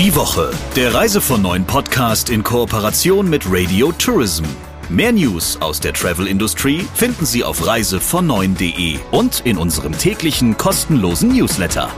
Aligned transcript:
Die 0.00 0.16
Woche, 0.16 0.50
der 0.76 0.94
Reise 0.94 1.20
von 1.20 1.42
neuen 1.42 1.66
Podcast 1.66 2.30
in 2.30 2.42
Kooperation 2.42 3.28
mit 3.28 3.44
Radio 3.46 3.92
Tourism. 3.92 4.44
Mehr 4.88 5.12
News 5.12 5.60
aus 5.60 5.78
der 5.78 5.92
Travel-Industrie 5.92 6.86
finden 6.94 7.26
Sie 7.26 7.44
auf 7.44 7.60
reisevon9.de 7.62 8.98
und 9.10 9.42
in 9.44 9.58
unserem 9.58 9.92
täglichen 9.92 10.56
kostenlosen 10.56 11.36
Newsletter. 11.36 11.90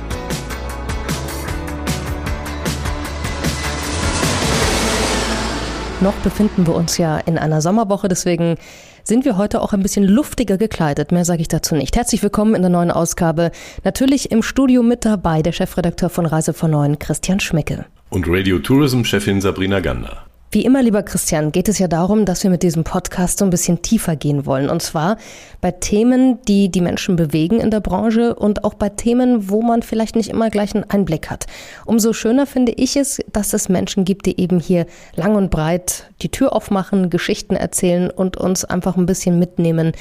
Noch 6.00 6.14
befinden 6.24 6.66
wir 6.66 6.74
uns 6.74 6.98
ja 6.98 7.19
in 7.19 7.38
einer 7.38 7.62
Sommerwoche, 7.62 8.08
deswegen 8.08 8.56
sind 9.04 9.24
wir 9.24 9.37
heute 9.37 9.60
auch 9.60 9.72
ein 9.72 9.82
bisschen 9.82 10.04
luftiger 10.04 10.56
gekleidet. 10.56 11.12
Mehr 11.12 11.24
sage 11.24 11.42
ich 11.42 11.48
dazu 11.48 11.74
nicht. 11.74 11.96
Herzlich 11.96 12.22
willkommen 12.22 12.54
in 12.54 12.62
der 12.62 12.71
neuen 12.71 12.90
Ausgabe. 12.90 13.50
Natürlich 13.85 14.30
im 14.30 14.42
Studio 14.42 14.82
mit 14.82 15.04
dabei 15.04 15.42
der 15.42 15.53
Chefredakteur 15.53 16.10
von 16.10 16.27
Reise 16.27 16.52
von 16.52 16.70
Neuen, 16.70 16.98
Christian 16.98 17.41
Schmecke. 17.41 17.86
Und 18.10 18.27
Radio 18.28 18.59
Tourism 18.59 19.04
Chefin 19.04 19.41
Sabrina 19.41 19.80
Gander. 19.80 20.24
Wie 20.55 20.66
immer, 20.66 20.83
lieber 20.83 21.02
Christian, 21.02 21.51
geht 21.51 21.70
es 21.70 21.79
ja 21.79 21.88
darum, 21.88 22.27
dass 22.27 22.42
wir 22.42 22.51
mit 22.51 22.62
diesem 22.62 22.84
Podcast 22.84 23.38
so 23.38 23.47
ein 23.47 23.51
bisschen 23.51 23.80
tiefer 23.80 24.16
gehen 24.16 24.45
wollen. 24.45 24.69
Und 24.69 24.83
zwar 24.83 25.16
bei 25.62 25.70
Themen, 25.70 26.42
die 26.47 26.70
die 26.70 26.83
Menschen 26.83 27.16
bewegen 27.16 27.59
in 27.59 27.70
der 27.70 27.80
Branche 27.80 28.34
und 28.34 28.62
auch 28.62 28.75
bei 28.75 28.91
Themen, 28.91 29.48
wo 29.48 29.62
man 29.62 29.80
vielleicht 29.80 30.15
nicht 30.15 30.28
immer 30.28 30.51
gleich 30.51 30.75
einen 30.75 30.84
Einblick 30.84 31.30
hat. 31.30 31.47
Umso 31.87 32.12
schöner 32.12 32.45
finde 32.45 32.73
ich 32.73 32.97
es, 32.97 33.23
dass 33.33 33.55
es 33.55 33.70
Menschen 33.70 34.05
gibt, 34.05 34.27
die 34.27 34.38
eben 34.38 34.61
hier 34.61 34.84
lang 35.16 35.37
und 35.37 35.51
breit 35.51 36.11
die 36.20 36.28
Tür 36.28 36.53
aufmachen, 36.53 37.09
Geschichten 37.09 37.56
erzählen 37.56 38.11
und 38.11 38.37
uns 38.37 38.66
einfach 38.66 38.98
ein 38.98 39.06
bisschen 39.06 39.39
mitnehmen 39.39 39.92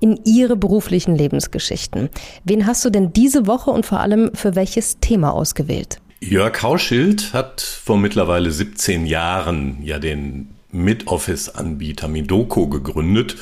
in 0.00 0.18
ihre 0.24 0.56
beruflichen 0.56 1.16
Lebensgeschichten. 1.16 2.08
Wen 2.44 2.66
hast 2.66 2.82
du 2.82 2.88
denn 2.88 3.12
diese 3.12 3.46
Woche 3.46 3.70
und 3.70 3.84
vor 3.84 4.00
allem 4.00 4.30
für 4.32 4.54
welches 4.54 5.00
Thema 5.00 5.34
ausgewählt? 5.34 5.98
Jörg 6.20 6.62
Hauschild 6.62 7.32
hat 7.32 7.60
vor 7.60 7.96
mittlerweile 7.96 8.50
17 8.50 9.06
Jahren 9.06 9.82
ja 9.82 9.98
den 9.98 10.57
Mid-Office-Anbieter 10.70 12.08
Midoko 12.08 12.68
gegründet. 12.68 13.36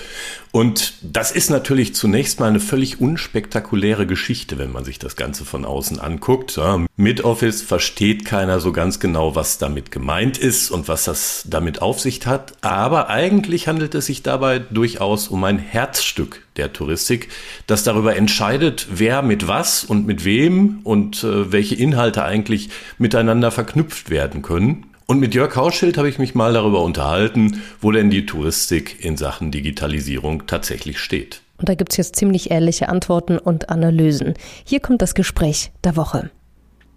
Und 0.53 0.95
das 1.03 1.33
ist 1.33 1.51
natürlich 1.51 1.95
zunächst 1.95 2.41
mal 2.41 2.47
eine 2.47 2.61
völlig 2.61 3.01
unspektakuläre 3.01 4.07
Geschichte, 4.07 4.59
wenn 4.59 4.73
man 4.73 4.85
sich 4.85 4.99
das 4.99 5.17
Ganze 5.17 5.45
von 5.45 5.65
außen 5.65 6.01
anguckt. 6.01 6.57
Ja, 6.57 6.87
Mid-Office 6.97 7.63
versteht 7.63 8.25
keiner 8.25 8.61
so 8.61 8.73
ganz 8.73 8.99
genau, 8.99 9.35
was 9.35 9.59
damit 9.59 9.91
gemeint 9.91 10.39
ist 10.39 10.71
und 10.71 10.89
was 10.89 11.05
das 11.05 11.45
damit 11.49 11.83
auf 11.83 12.01
sich 12.01 12.27
hat. 12.27 12.55
Aber 12.63 13.11
eigentlich 13.11 13.69
handelt 13.69 13.95
es 13.95 14.07
sich 14.07 14.23
dabei 14.23 14.59
durchaus 14.59 15.29
um 15.29 15.45
ein 15.45 15.59
Herzstück 15.59 16.47
der 16.57 16.73
Touristik, 16.73 17.29
das 17.67 17.83
darüber 17.83 18.17
entscheidet, 18.17 18.87
wer 18.91 19.21
mit 19.21 19.47
was 19.47 19.85
und 19.85 20.07
mit 20.07 20.25
wem 20.25 20.81
und 20.85 21.23
äh, 21.23 21.53
welche 21.53 21.75
Inhalte 21.75 22.25
eigentlich 22.25 22.71
miteinander 22.97 23.51
verknüpft 23.51 24.09
werden 24.09 24.41
können. 24.41 24.87
Und 25.09 25.21
mit 25.21 25.35
Jörg 25.35 25.55
Hauschild 25.55 25.99
habe 25.99 26.09
ich 26.09 26.19
mich 26.19 26.35
mal 26.35 26.53
darüber 26.53 26.83
unterhalten, 26.83 27.63
wo 27.81 27.93
denn 27.93 28.11
die 28.11 28.27
Touristik 28.27 29.05
in 29.05 29.17
Sachen 29.17 29.53
Digitalisierung 29.53 30.49
tatsächlich 30.49 30.99
steht. 30.99 31.43
Und 31.59 31.69
da 31.69 31.77
gibt 31.77 31.93
es 31.93 31.97
jetzt 31.97 32.17
ziemlich 32.17 32.51
ehrliche 32.51 32.89
Antworten 32.89 33.39
und 33.39 33.71
Analysen. 33.71 34.35
Hier 34.65 34.81
kommt 34.81 35.03
das 35.03 35.15
Gespräch 35.15 35.71
der 35.85 35.95
Woche. 35.95 36.31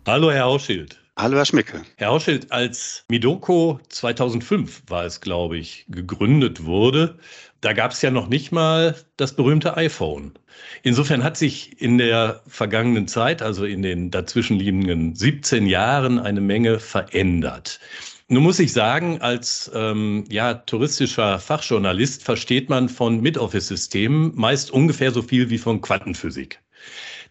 Hallo, 0.07 0.31
Herr 0.31 0.45
Hauschild. 0.45 0.99
Hallo, 1.21 1.35
Herr 1.35 1.45
Schmicke. 1.45 1.81
Herr 1.97 2.11
Hauschild, 2.11 2.49
als 2.49 3.03
Midoko 3.09 3.81
2005 3.89 4.83
war 4.87 5.03
es, 5.03 5.19
glaube 5.19 5.57
ich, 5.57 5.83
gegründet 5.89 6.63
wurde, 6.63 7.19
da 7.59 7.73
gab 7.73 7.91
es 7.91 8.01
ja 8.01 8.09
noch 8.09 8.29
nicht 8.29 8.53
mal 8.53 8.95
das 9.17 9.35
berühmte 9.35 9.75
iPhone. 9.75 10.31
Insofern 10.81 11.25
hat 11.25 11.35
sich 11.35 11.81
in 11.81 11.97
der 11.97 12.41
vergangenen 12.47 13.09
Zeit, 13.09 13.41
also 13.41 13.65
in 13.65 13.81
den 13.81 14.11
dazwischenliegenden 14.11 15.13
17 15.13 15.67
Jahren, 15.67 16.19
eine 16.19 16.39
Menge 16.39 16.79
verändert. 16.79 17.81
Nun 18.29 18.43
muss 18.43 18.59
ich 18.59 18.71
sagen, 18.71 19.19
als 19.19 19.69
ähm, 19.75 20.23
ja, 20.29 20.53
touristischer 20.53 21.39
Fachjournalist 21.39 22.23
versteht 22.23 22.69
man 22.69 22.87
von 22.87 23.19
Mid-Office-Systemen 23.19 24.31
meist 24.35 24.71
ungefähr 24.71 25.11
so 25.11 25.21
viel 25.21 25.49
wie 25.49 25.57
von 25.57 25.81
Quantenphysik. 25.81 26.61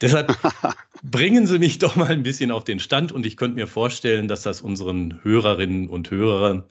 Deshalb 0.00 0.36
bringen 1.02 1.46
Sie 1.46 1.58
mich 1.58 1.78
doch 1.78 1.96
mal 1.96 2.08
ein 2.08 2.22
bisschen 2.22 2.50
auf 2.50 2.64
den 2.64 2.80
Stand 2.80 3.12
und 3.12 3.26
ich 3.26 3.36
könnte 3.36 3.56
mir 3.56 3.66
vorstellen, 3.66 4.28
dass 4.28 4.42
das 4.42 4.60
unseren 4.60 5.20
Hörerinnen 5.22 5.88
und 5.88 6.10
Hörern 6.10 6.64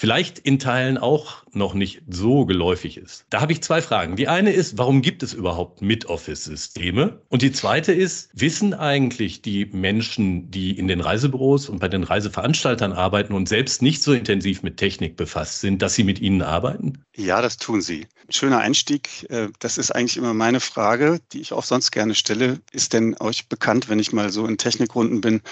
vielleicht 0.00 0.38
in 0.38 0.58
Teilen 0.58 0.96
auch 0.96 1.42
noch 1.52 1.74
nicht 1.74 2.00
so 2.08 2.46
geläufig 2.46 2.96
ist. 2.96 3.26
Da 3.28 3.42
habe 3.42 3.52
ich 3.52 3.62
zwei 3.62 3.82
Fragen. 3.82 4.16
Die 4.16 4.28
eine 4.28 4.50
ist, 4.50 4.78
warum 4.78 5.02
gibt 5.02 5.22
es 5.22 5.34
überhaupt 5.34 5.82
Mid-Office-Systeme? 5.82 7.20
Und 7.28 7.42
die 7.42 7.52
zweite 7.52 7.92
ist, 7.92 8.30
wissen 8.32 8.72
eigentlich 8.72 9.42
die 9.42 9.66
Menschen, 9.66 10.50
die 10.50 10.78
in 10.78 10.88
den 10.88 11.02
Reisebüros 11.02 11.68
und 11.68 11.80
bei 11.80 11.88
den 11.88 12.02
Reiseveranstaltern 12.02 12.94
arbeiten 12.94 13.34
und 13.34 13.46
selbst 13.46 13.82
nicht 13.82 14.02
so 14.02 14.14
intensiv 14.14 14.62
mit 14.62 14.78
Technik 14.78 15.18
befasst 15.18 15.60
sind, 15.60 15.82
dass 15.82 15.96
sie 15.96 16.04
mit 16.04 16.18
ihnen 16.18 16.40
arbeiten? 16.40 17.04
Ja, 17.14 17.42
das 17.42 17.58
tun 17.58 17.82
sie. 17.82 18.06
Schöner 18.30 18.60
Einstieg. 18.60 19.28
Äh, 19.28 19.48
das 19.58 19.76
ist 19.76 19.90
eigentlich 19.90 20.16
immer 20.16 20.32
meine 20.32 20.60
Frage, 20.60 21.20
die 21.34 21.42
ich 21.42 21.52
auch 21.52 21.64
sonst 21.64 21.90
gerne 21.90 22.14
stelle. 22.14 22.60
Ist 22.72 22.94
denn 22.94 23.18
euch 23.20 23.50
bekannt, 23.50 23.90
wenn 23.90 23.98
ich 23.98 24.14
mal 24.14 24.30
so 24.30 24.46
in 24.46 24.56
Technikrunden 24.56 25.20
bin, 25.20 25.42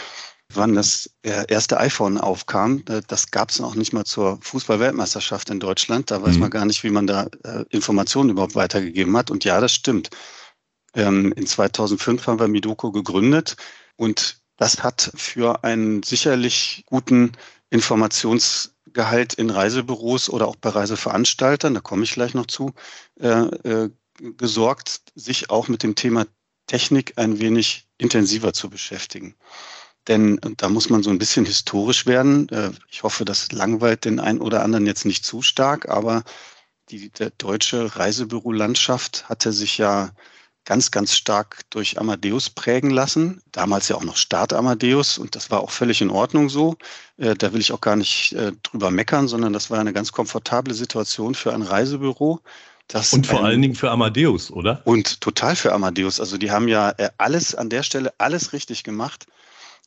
wann 0.54 0.75
das 0.75 1.10
erste 1.22 1.78
iPhone 1.78 2.19
aufkam. 2.19 2.82
Äh, 2.88 3.03
das 3.06 3.31
gab 3.31 3.50
es 3.50 3.60
noch 3.60 3.75
nicht 3.75 3.92
mal 3.92 4.04
zur 4.04 4.38
Fußball-Weltmeisterschaft 4.42 5.50
in 5.50 5.60
Deutschland. 5.60 6.10
Da 6.10 6.22
weiß 6.22 6.34
mhm. 6.34 6.41
man 6.41 6.50
gar 6.50 6.64
nicht, 6.64 6.82
wie 6.84 6.91
man 6.91 7.06
da 7.06 7.28
äh, 7.44 7.64
Informationen 7.70 8.31
überhaupt 8.31 8.54
weitergegeben 8.54 9.16
hat. 9.16 9.31
Und 9.31 9.44
ja, 9.44 9.60
das 9.60 9.72
stimmt. 9.72 10.10
Ähm, 10.94 11.32
in 11.32 11.47
2005 11.47 12.26
haben 12.26 12.41
wir 12.41 12.48
Midoko 12.48 12.91
gegründet 12.92 13.56
und 13.97 14.41
das 14.56 14.82
hat 14.82 15.12
für 15.14 15.62
einen 15.64 16.03
sicherlich 16.03 16.82
guten 16.87 17.32
Informationsgehalt 17.70 19.34
in 19.34 19.50
Reisebüros 19.50 20.31
oder 20.31 20.48
auch 20.48 20.56
bei 20.56 20.70
Reiseveranstaltern, 20.70 21.75
da 21.75 21.81
komme 21.81 22.04
ich 22.04 22.12
gleich 22.12 22.34
noch 22.34 22.47
zu, 22.47 22.72
äh, 23.20 23.88
gesorgt, 24.19 25.03
sich 25.14 25.50
auch 25.50 25.69
mit 25.69 25.82
dem 25.82 25.94
Thema 25.94 26.26
Technik 26.66 27.12
ein 27.16 27.38
wenig 27.38 27.87
intensiver 27.98 28.53
zu 28.53 28.70
beschäftigen. 28.70 29.37
Denn 30.08 30.41
da 30.56 30.70
muss 30.70 30.88
man 30.88 31.02
so 31.02 31.10
ein 31.10 31.19
bisschen 31.19 31.44
historisch 31.44 32.06
werden. 32.06 32.48
Äh, 32.48 32.70
ich 32.91 33.02
hoffe, 33.02 33.24
das 33.24 33.52
langweilt 33.52 34.04
den 34.04 34.20
einen 34.20 34.41
oder 34.41 34.62
anderen 34.62 34.86
jetzt 34.86 35.04
nicht 35.04 35.24
zu 35.24 35.42
stark, 35.42 35.88
aber 35.88 36.24
die 36.91 37.10
deutsche 37.36 37.96
Reisebürolandschaft 37.96 39.28
hatte 39.28 39.52
sich 39.52 39.76
ja 39.76 40.10
ganz, 40.64 40.91
ganz 40.91 41.14
stark 41.14 41.60
durch 41.70 41.98
Amadeus 41.98 42.48
prägen 42.48 42.91
lassen. 42.91 43.42
Damals 43.52 43.88
ja 43.88 43.96
auch 43.96 44.04
noch 44.04 44.16
Start 44.16 44.54
Amadeus 44.54 45.19
und 45.19 45.34
das 45.34 45.50
war 45.50 45.60
auch 45.60 45.70
völlig 45.70 46.00
in 46.00 46.10
Ordnung 46.10 46.48
so. 46.48 46.76
Äh, 47.19 47.34
da 47.34 47.52
will 47.52 47.60
ich 47.60 47.72
auch 47.72 47.80
gar 47.82 47.96
nicht 47.96 48.32
äh, 48.32 48.52
drüber 48.62 48.90
meckern, 48.90 49.28
sondern 49.28 49.52
das 49.52 49.70
war 49.70 49.78
eine 49.78 49.92
ganz 49.92 50.12
komfortable 50.12 50.72
Situation 50.72 51.34
für 51.34 51.52
ein 51.52 51.62
Reisebüro. 51.62 52.40
und 53.12 53.26
vor 53.26 53.40
ein, 53.40 53.44
allen 53.44 53.62
Dingen 53.62 53.75
für 53.75 53.90
Amadeus, 53.90 54.50
oder? 54.50 54.80
Und 54.84 55.20
total 55.20 55.56
für 55.56 55.75
Amadeus. 55.75 56.20
Also 56.20 56.38
die 56.38 56.50
haben 56.50 56.69
ja 56.69 56.94
alles 57.19 57.54
an 57.54 57.69
der 57.69 57.82
Stelle 57.82 58.14
alles 58.16 58.54
richtig 58.54 58.82
gemacht 58.84 59.26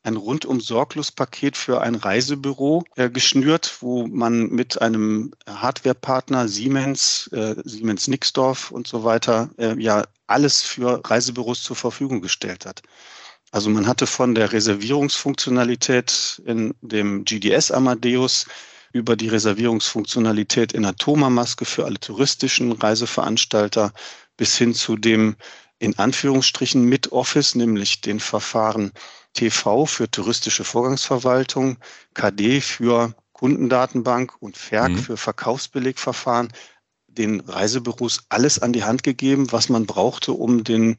ein 0.03 0.15
rundum 0.15 0.61
sorglos 0.61 1.11
Paket 1.11 1.55
für 1.55 1.81
ein 1.81 1.95
Reisebüro 1.95 2.83
äh, 2.95 3.09
geschnürt, 3.09 3.77
wo 3.81 4.07
man 4.07 4.49
mit 4.49 4.81
einem 4.81 5.31
Hardwarepartner 5.47 6.47
Siemens, 6.47 7.27
äh, 7.33 7.55
Siemens 7.63 8.07
Nixdorf 8.07 8.71
und 8.71 8.87
so 8.87 9.03
weiter 9.03 9.49
äh, 9.57 9.79
ja 9.79 10.03
alles 10.27 10.61
für 10.61 11.01
Reisebüros 11.03 11.63
zur 11.63 11.75
Verfügung 11.75 12.21
gestellt 12.21 12.65
hat. 12.65 12.81
Also 13.51 13.69
man 13.69 13.85
hatte 13.85 14.07
von 14.07 14.33
der 14.33 14.53
Reservierungsfunktionalität 14.53 16.41
in 16.45 16.73
dem 16.81 17.25
GDS 17.25 17.69
Amadeus 17.69 18.45
über 18.93 19.15
die 19.15 19.27
Reservierungsfunktionalität 19.27 20.73
in 20.73 20.83
der 20.83 20.95
Thoma-Maske 20.95 21.65
für 21.65 21.85
alle 21.85 21.99
touristischen 21.99 22.71
Reiseveranstalter 22.71 23.93
bis 24.37 24.57
hin 24.57 24.73
zu 24.73 24.97
dem 24.97 25.35
in 25.81 25.97
Anführungsstrichen 25.97 26.85
mit 26.85 27.11
Office, 27.11 27.55
nämlich 27.55 28.01
den 28.01 28.19
Verfahren 28.19 28.91
TV 29.33 29.87
für 29.87 30.09
touristische 30.11 30.63
Vorgangsverwaltung, 30.63 31.77
KD 32.13 32.61
für 32.61 33.15
Kundendatenbank 33.33 34.35
und 34.39 34.55
FERC 34.55 34.91
mhm. 34.91 34.97
für 34.99 35.17
Verkaufsbelegverfahren 35.17 36.53
den 37.07 37.39
Reisebüros 37.39 38.25
alles 38.29 38.59
an 38.59 38.73
die 38.73 38.83
Hand 38.83 39.01
gegeben, 39.01 39.51
was 39.51 39.69
man 39.69 39.87
brauchte, 39.87 40.33
um 40.33 40.63
den 40.63 40.97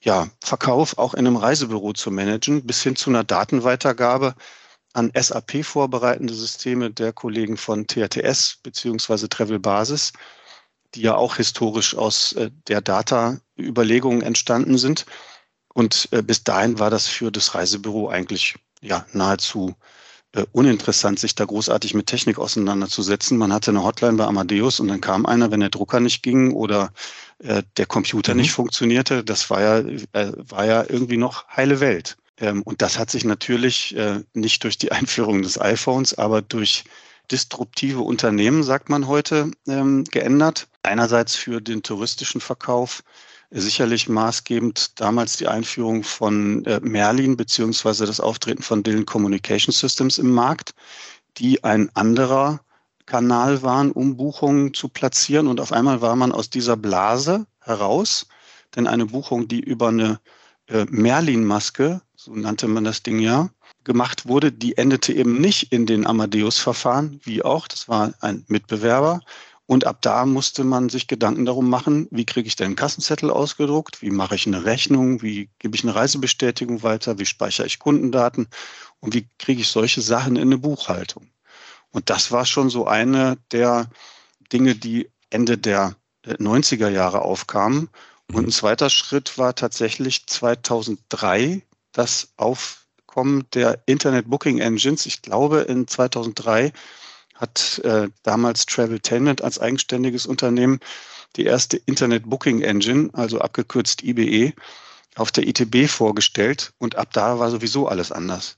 ja, 0.00 0.28
Verkauf 0.42 0.96
auch 0.96 1.12
in 1.12 1.26
einem 1.26 1.36
Reisebüro 1.36 1.92
zu 1.92 2.10
managen, 2.10 2.66
bis 2.66 2.82
hin 2.82 2.96
zu 2.96 3.10
einer 3.10 3.24
Datenweitergabe 3.24 4.34
an 4.94 5.12
SAP 5.14 5.66
vorbereitende 5.66 6.32
Systeme 6.32 6.90
der 6.90 7.12
Kollegen 7.12 7.58
von 7.58 7.86
TRTS 7.86 8.60
beziehungsweise 8.62 9.28
Travel 9.28 9.58
Basis, 9.58 10.14
die 10.94 11.02
ja 11.02 11.14
auch 11.14 11.36
historisch 11.36 11.96
aus 11.96 12.32
äh, 12.32 12.50
der 12.68 12.80
Data-Überlegungen 12.80 14.22
entstanden 14.22 14.78
sind. 14.78 15.06
Und 15.72 16.08
äh, 16.12 16.22
bis 16.22 16.44
dahin 16.44 16.78
war 16.78 16.90
das 16.90 17.06
für 17.06 17.32
das 17.32 17.54
Reisebüro 17.54 18.08
eigentlich 18.08 18.54
ja 18.80 19.06
nahezu 19.12 19.74
äh, 20.34 20.44
uninteressant, 20.52 21.18
sich 21.18 21.34
da 21.34 21.44
großartig 21.44 21.94
mit 21.94 22.06
Technik 22.06 22.38
auseinanderzusetzen. 22.38 23.38
Man 23.38 23.52
hatte 23.52 23.70
eine 23.70 23.82
Hotline 23.82 24.16
bei 24.16 24.24
Amadeus 24.24 24.80
und 24.80 24.88
dann 24.88 25.00
kam 25.00 25.26
einer, 25.26 25.50
wenn 25.50 25.60
der 25.60 25.70
Drucker 25.70 26.00
nicht 26.00 26.22
ging 26.22 26.52
oder 26.52 26.92
äh, 27.38 27.62
der 27.76 27.86
Computer 27.86 28.34
mhm. 28.34 28.40
nicht 28.40 28.52
funktionierte. 28.52 29.24
Das 29.24 29.50
war 29.50 29.60
ja, 29.60 29.78
äh, 30.12 30.32
war 30.36 30.64
ja 30.64 30.84
irgendwie 30.88 31.16
noch 31.16 31.48
heile 31.48 31.80
Welt. 31.80 32.16
Ähm, 32.38 32.62
und 32.62 32.82
das 32.82 32.98
hat 32.98 33.10
sich 33.10 33.24
natürlich 33.24 33.96
äh, 33.96 34.20
nicht 34.32 34.64
durch 34.64 34.78
die 34.78 34.92
Einführung 34.92 35.42
des 35.42 35.60
iPhones, 35.60 36.18
aber 36.18 36.42
durch 36.42 36.84
disruptive 37.30 38.00
Unternehmen, 38.00 38.62
sagt 38.62 38.88
man 38.88 39.06
heute, 39.06 39.50
ähm, 39.66 40.04
geändert. 40.04 40.68
Einerseits 40.84 41.34
für 41.34 41.60
den 41.60 41.82
touristischen 41.82 42.40
Verkauf, 42.40 43.02
sicherlich 43.50 44.08
maßgebend 44.08 45.00
damals 45.00 45.36
die 45.38 45.48
Einführung 45.48 46.02
von 46.02 46.64
äh, 46.66 46.80
Merlin 46.80 47.36
beziehungsweise 47.36 48.04
das 48.04 48.20
Auftreten 48.20 48.62
von 48.62 48.82
Dillon 48.82 49.06
Communication 49.06 49.72
Systems 49.72 50.18
im 50.18 50.30
Markt, 50.30 50.74
die 51.38 51.64
ein 51.64 51.90
anderer 51.94 52.60
Kanal 53.06 53.62
waren, 53.62 53.92
um 53.92 54.16
Buchungen 54.16 54.74
zu 54.74 54.88
platzieren. 54.88 55.46
Und 55.46 55.60
auf 55.60 55.72
einmal 55.72 56.00
war 56.00 56.16
man 56.16 56.32
aus 56.32 56.50
dieser 56.50 56.76
Blase 56.76 57.46
heraus, 57.60 58.26
denn 58.76 58.86
eine 58.86 59.06
Buchung, 59.06 59.48
die 59.48 59.60
über 59.60 59.88
eine 59.88 60.20
äh, 60.66 60.84
Merlin-Maske, 60.88 62.02
so 62.14 62.34
nannte 62.34 62.68
man 62.68 62.84
das 62.84 63.02
Ding 63.02 63.20
ja, 63.20 63.48
gemacht 63.84 64.26
wurde, 64.26 64.50
die 64.52 64.76
endete 64.76 65.12
eben 65.12 65.40
nicht 65.40 65.72
in 65.72 65.86
den 65.86 66.06
Amadeus-Verfahren, 66.06 67.20
wie 67.24 67.42
auch, 67.42 67.68
das 67.68 67.88
war 67.88 68.12
ein 68.20 68.44
Mitbewerber. 68.48 69.20
Und 69.66 69.86
ab 69.86 70.02
da 70.02 70.26
musste 70.26 70.62
man 70.62 70.90
sich 70.90 71.06
Gedanken 71.06 71.46
darum 71.46 71.70
machen, 71.70 72.06
wie 72.10 72.26
kriege 72.26 72.46
ich 72.46 72.56
denn 72.56 72.66
einen 72.66 72.76
Kassenzettel 72.76 73.30
ausgedruckt, 73.30 74.02
wie 74.02 74.10
mache 74.10 74.34
ich 74.34 74.46
eine 74.46 74.64
Rechnung, 74.64 75.22
wie 75.22 75.48
gebe 75.58 75.74
ich 75.74 75.84
eine 75.84 75.94
Reisebestätigung 75.94 76.82
weiter, 76.82 77.18
wie 77.18 77.24
speichere 77.24 77.66
ich 77.66 77.78
Kundendaten 77.78 78.48
und 79.00 79.14
wie 79.14 79.26
kriege 79.38 79.62
ich 79.62 79.68
solche 79.68 80.02
Sachen 80.02 80.36
in 80.36 80.42
eine 80.42 80.58
Buchhaltung. 80.58 81.30
Und 81.90 82.10
das 82.10 82.30
war 82.30 82.44
schon 82.44 82.68
so 82.68 82.86
eine 82.86 83.38
der 83.52 83.88
Dinge, 84.52 84.74
die 84.74 85.10
Ende 85.30 85.56
der 85.56 85.96
90er 86.26 86.88
Jahre 86.88 87.22
aufkamen. 87.22 87.88
Und 88.32 88.48
ein 88.48 88.52
zweiter 88.52 88.90
Schritt 88.90 89.38
war 89.38 89.54
tatsächlich 89.54 90.26
2003 90.26 91.62
das 91.92 92.32
Aufkommen 92.36 93.46
der 93.54 93.82
Internet 93.86 94.28
Booking 94.28 94.58
Engines. 94.58 95.06
Ich 95.06 95.22
glaube, 95.22 95.60
in 95.60 95.86
2003 95.86 96.72
hat 97.34 97.80
äh, 97.84 98.08
damals 98.22 98.66
Traveltainment 98.66 99.42
als 99.42 99.58
eigenständiges 99.58 100.26
Unternehmen 100.26 100.80
die 101.36 101.44
erste 101.44 101.76
Internet 101.76 102.28
Booking 102.28 102.62
Engine, 102.62 103.10
also 103.12 103.40
abgekürzt 103.40 104.02
IBE, 104.04 104.52
auf 105.16 105.32
der 105.32 105.46
ITB 105.46 105.88
vorgestellt. 105.88 106.72
Und 106.78 106.96
ab 106.96 107.12
da 107.12 107.38
war 107.38 107.50
sowieso 107.50 107.88
alles 107.88 108.12
anders. 108.12 108.56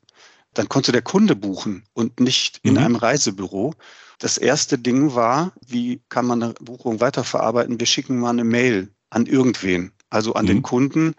Dann 0.54 0.68
konnte 0.68 0.92
der 0.92 1.02
Kunde 1.02 1.36
buchen 1.36 1.84
und 1.92 2.20
nicht 2.20 2.60
in 2.62 2.72
mhm. 2.72 2.78
einem 2.78 2.96
Reisebüro. 2.96 3.74
Das 4.18 4.38
erste 4.38 4.78
Ding 4.78 5.14
war, 5.14 5.52
wie 5.66 6.00
kann 6.08 6.26
man 6.26 6.42
eine 6.42 6.54
Buchung 6.54 7.00
weiterverarbeiten? 7.00 7.78
Wir 7.78 7.86
schicken 7.86 8.18
mal 8.18 8.30
eine 8.30 8.44
Mail 8.44 8.88
an 9.10 9.26
irgendwen, 9.26 9.92
also 10.08 10.34
an 10.34 10.44
mhm. 10.44 10.48
den 10.48 10.62
Kunden. 10.62 11.14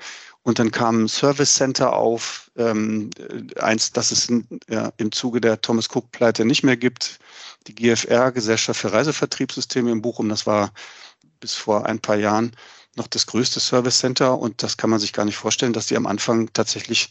Und 0.48 0.60
dann 0.60 0.72
kam 0.72 1.04
ein 1.04 1.08
Service 1.10 1.56
Center 1.56 1.92
auf, 1.92 2.50
ähm, 2.56 3.10
eins, 3.60 3.92
das 3.92 4.12
es 4.12 4.30
in, 4.30 4.48
ja, 4.70 4.94
im 4.96 5.12
Zuge 5.12 5.42
der 5.42 5.60
Thomas 5.60 5.90
Cook-Pleite 5.94 6.46
nicht 6.46 6.64
mehr 6.64 6.78
gibt. 6.78 7.20
Die 7.68 7.76
GFR, 7.76 8.32
Gesellschaft 8.32 8.80
für 8.80 8.94
Reisevertriebssysteme 8.94 9.92
in 9.92 10.02
Bochum, 10.02 10.30
das 10.30 10.48
war 10.48 10.72
bis 11.42 11.54
vor 11.54 11.86
ein 11.86 12.00
paar 12.00 12.16
Jahren 12.16 12.56
noch 12.96 13.08
das 13.08 13.26
größte 13.26 13.60
Service 13.60 14.00
Center. 14.00 14.40
Und 14.40 14.64
das 14.64 14.78
kann 14.78 14.90
man 14.90 15.02
sich 15.02 15.12
gar 15.12 15.26
nicht 15.26 15.36
vorstellen, 15.36 15.74
dass 15.74 15.88
die 15.88 15.98
am 15.98 16.08
Anfang 16.08 16.50
tatsächlich 16.54 17.10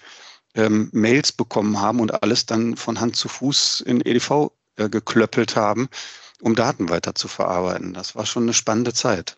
ähm, 0.55 0.89
Mails 0.93 1.31
bekommen 1.31 1.79
haben 1.79 2.01
und 2.01 2.23
alles 2.23 2.47
dann 2.47 2.75
von 2.75 3.01
Hand 3.01 3.17
zu 3.17 3.29
Fuß 3.29 3.83
in 3.83 4.01
EDV 4.01 4.51
äh, 4.77 4.89
geklöppelt 4.89 5.57
haben, 5.57 5.91
um 6.41 6.55
Daten 6.55 6.89
weiter 6.89 7.15
zu 7.15 7.29
verarbeiten. 7.29 7.93
Das 7.93 8.15
war 8.15 8.25
schon 8.25 8.45
eine 8.45 8.55
spannende 8.55 8.95
Zeit. 8.95 9.37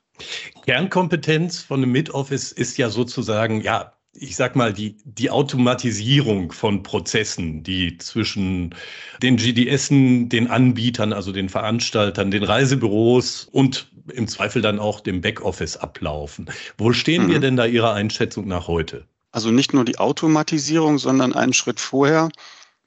Kernkompetenz 0.64 1.60
von 1.60 1.82
einem 1.82 1.92
Mid-Office 1.92 2.52
ist 2.52 2.76
ja 2.78 2.90
sozusagen, 2.90 3.60
ja, 3.60 3.92
ich 4.12 4.36
sag 4.36 4.56
mal, 4.56 4.72
die, 4.72 4.96
die 5.04 5.30
Automatisierung 5.30 6.52
von 6.52 6.82
Prozessen, 6.82 7.62
die 7.62 7.98
zwischen 7.98 8.74
den 9.22 9.36
GDSen, 9.36 10.28
den 10.28 10.48
Anbietern, 10.48 11.12
also 11.12 11.32
den 11.32 11.48
Veranstaltern, 11.48 12.30
den 12.30 12.42
Reisebüros 12.42 13.48
und 13.52 13.90
im 14.12 14.26
Zweifel 14.26 14.62
dann 14.62 14.78
auch 14.78 15.00
dem 15.00 15.20
Backoffice 15.20 15.76
ablaufen. 15.76 16.50
Wo 16.78 16.92
stehen 16.92 17.26
mhm. 17.26 17.30
wir 17.30 17.40
denn 17.40 17.56
da 17.56 17.66
Ihrer 17.66 17.92
Einschätzung 17.92 18.48
nach 18.48 18.68
heute? 18.68 19.06
Also 19.30 19.50
nicht 19.50 19.74
nur 19.74 19.84
die 19.84 19.98
Automatisierung, 19.98 20.98
sondern 20.98 21.34
einen 21.34 21.52
Schritt 21.52 21.80
vorher. 21.80 22.30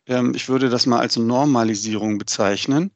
Ähm, 0.08 0.34
ich 0.36 0.50
würde 0.50 0.70
das 0.70 0.86
mal 0.86 1.00
als 1.00 1.18
Normalisierung 1.18 2.18
bezeichnen. 2.18 2.92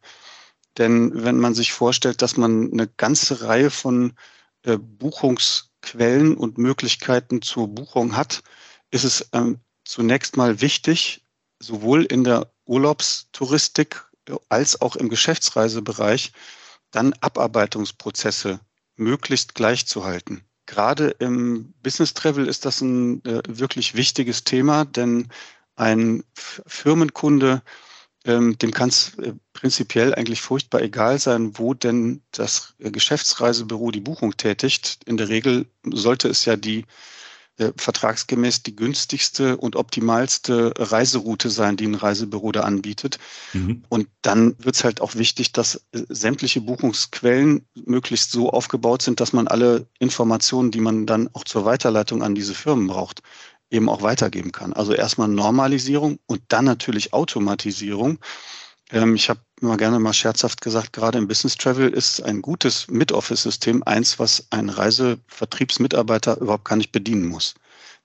Denn 0.78 1.24
wenn 1.24 1.40
man 1.40 1.54
sich 1.54 1.74
vorstellt, 1.74 2.22
dass 2.22 2.38
man 2.38 2.72
eine 2.72 2.88
ganze 2.88 3.42
Reihe 3.42 3.72
von 3.72 4.14
äh, 4.64 4.78
Buchungsquellen 4.78 6.36
und 6.36 6.58
Möglichkeiten 6.58 7.42
zur 7.42 7.68
Buchung 7.68 8.16
hat, 8.16 8.44
ist 8.92 9.04
es 9.04 9.30
ähm, 9.32 9.60
zunächst 9.86 10.38
mal 10.38 10.62
wichtig, 10.62 11.24
sowohl 11.60 12.04
in 12.04 12.24
der 12.24 12.52
Urlaubstouristik 12.66 14.04
als 14.50 14.82
auch 14.82 14.96
im 14.96 15.10
Geschäftsreisebereich 15.10 16.34
dann 16.92 17.14
Abarbeitungsprozesse 17.22 18.60
möglichst 18.96 19.56
gleich 19.56 19.86
zu 19.86 20.04
halten. 20.04 20.44
Gerade 20.66 21.10
im 21.20 21.74
Business 21.84 22.14
Travel 22.14 22.48
ist 22.48 22.66
das 22.66 22.82
ein 22.82 23.24
äh, 23.26 23.44
wirklich 23.48 23.94
wichtiges 23.94 24.44
Thema, 24.44 24.86
denn 24.86 25.30
ein 25.76 26.24
Firmenkunde 26.34 27.62
ähm, 28.26 28.58
dem 28.58 28.72
kann 28.72 28.90
es 28.90 29.18
äh, 29.20 29.34
prinzipiell 29.54 30.14
eigentlich 30.14 30.42
furchtbar 30.42 30.82
egal 30.82 31.20
sein, 31.20 31.58
wo 31.58 31.74
denn 31.74 32.22
das 32.32 32.74
äh, 32.80 32.92
Geschäftsreisebüro 32.92 33.92
die 33.92 34.02
Buchung 34.02 34.36
tätigt. 34.36 35.00
In 35.06 35.18
der 35.18 35.30
Regel 35.30 35.68
sollte 35.84 36.28
es 36.28 36.46
ja 36.46 36.56
die 36.56 36.86
äh, 37.58 37.72
vertragsgemäß 37.78 38.64
die 38.64 38.76
günstigste 38.76 39.56
und 39.56 39.78
optimalste 39.78 40.74
Reiseroute 40.78 41.50
sein, 41.50 41.78
die 41.78 41.86
ein 41.86 41.96
Reisebüro 41.96 42.52
da 42.52 42.62
anbietet. 42.62 43.18
Mhm. 43.54 43.84
Und 43.88 44.10
dann 44.22 44.56
wird 44.60 44.76
es 44.76 44.84
halt 44.84 45.00
auch 45.00 45.16
wichtig, 45.16 45.54
dass 45.54 45.76
äh, 45.94 46.02
sämtliche 46.10 46.60
Buchungsquellen 46.60 47.66
möglichst 47.76 48.32
so 48.32 48.50
aufgebaut 48.50 49.04
sind, 49.04 49.22
dass 49.22 49.32
man 49.32 49.48
alle 49.48 49.88
Informationen, 50.00 50.72
die 50.72 50.82
man 50.82 51.06
dann 51.06 51.30
auch 51.32 51.46
zur 51.46 51.64
Weiterleitung 51.64 52.24
an 52.24 52.36
diese 52.36 52.56
Firmen 52.56 52.88
braucht, 52.88 53.22
eben 53.70 53.90
auch 53.90 54.02
weitergeben 54.02 54.52
kann. 54.52 54.74
Also 54.74 54.94
erstmal 54.94 55.28
Normalisierung 55.28 56.20
und 56.28 56.42
dann 56.50 56.66
natürlich 56.66 57.14
Automatisierung. 57.14 58.20
Ähm, 58.92 59.16
ich 59.16 59.30
habe 59.30 59.40
immer 59.62 59.78
gerne 59.78 60.00
mal 60.00 60.14
scherzhaft 60.14 60.62
gesagt, 60.62 60.94
gerade 60.94 61.18
im 61.18 61.28
Business 61.28 61.58
Travel 61.58 61.90
ist 61.90 62.22
ein 62.22 62.42
gutes 62.42 62.88
Mid-Office-System 62.90 63.84
eins, 63.84 64.20
was 64.20 64.48
ein 64.52 64.70
Reisevertriebsmitarbeiter 64.70 66.40
überhaupt 66.40 66.66
gar 66.66 66.76
nicht 66.76 66.92
bedienen 66.92 67.28
muss. 67.28 67.56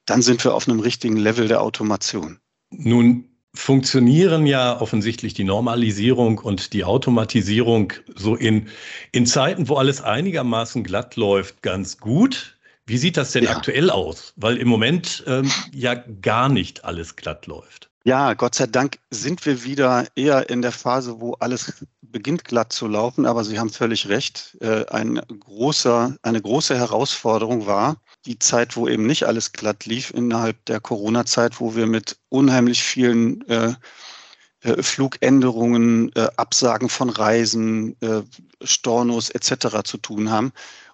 Dann 0.07 0.23
sind 0.23 0.43
wir 0.45 0.55
auf 0.55 0.69
einem 0.69 0.81
richtigen 0.81 1.17
Level 1.17 1.49
der 1.49 1.61
Automation. 1.61 2.39
Nun 2.71 3.25
funktionieren 3.53 4.47
ja 4.47 4.81
offensichtlich 4.81 5.35
die 5.35 5.45
Normalisierung 5.45 6.39
und 6.39 6.73
die 6.73 6.85
Automatisierung 6.85 7.93
so 8.15 8.37
in, 8.37 8.69
in 9.13 9.27
Zeiten, 9.27 9.69
wo 9.69 9.75
alles 9.75 10.01
einigermaßen 10.01 10.85
glatt 10.85 11.17
läuft, 11.17 11.63
ganz 11.63 11.99
gut. 11.99 12.57
Wie 12.91 12.99
sieht 12.99 13.17
das 13.17 13.31
denn 13.31 13.45
ja. 13.45 13.53
aktuell 13.53 13.89
aus? 13.89 14.33
Weil 14.35 14.57
im 14.57 14.67
Moment 14.67 15.23
ähm, 15.29 15.49
ja 15.73 15.95
gar 15.95 16.49
nicht 16.49 16.85
alles 16.85 17.15
glatt 17.15 17.47
läuft. 17.47 17.89
Ja, 18.03 18.35
Gott 18.35 18.57
sei 18.57 18.67
Dank 18.67 18.99
sind 19.11 19.47
wir 19.47 19.63
wieder 19.63 20.09
eher 20.17 20.51
in 20.51 20.61
der 20.61 20.73
Phase, 20.73 21.21
wo 21.21 21.35
alles 21.35 21.87
beginnt 22.03 22.45
glatt 22.45 22.73
zu 22.73 22.89
laufen. 22.89 23.27
Aber 23.27 23.45
Sie 23.45 23.61
haben 23.61 23.71
völlig 23.71 24.09
recht. 24.09 24.57
Äh, 24.61 24.87
ein 24.87 25.21
großer, 25.39 26.17
eine 26.23 26.43
große 26.43 26.77
Herausforderung 26.77 27.65
war 27.65 27.97
die 28.27 28.41
Zeit, 28.41 28.75
wo 28.75 28.89
eben 28.89 29.07
nicht 29.07 29.23
alles 29.25 29.53
glatt 29.53 29.87
lief 29.87 30.11
innerhalb 30.11 30.65
der 30.65 30.81
Corona-Zeit, 30.81 31.61
wo 31.61 31.77
wir 31.77 31.87
mit 31.87 32.17
unheimlich 32.29 32.83
vielen 32.83 33.47
äh, 33.49 33.75
äh, 34.63 34.83
Flugänderungen, 34.83 36.11
äh, 36.17 36.27
Absagen 36.37 36.89
von 36.89 37.09
Reisen, 37.09 37.95
äh, 38.01 38.23
Stornos 38.65 39.31
etc. 39.31 39.85
zu 39.85 39.99
tun 39.99 40.33
haben. 40.33 40.51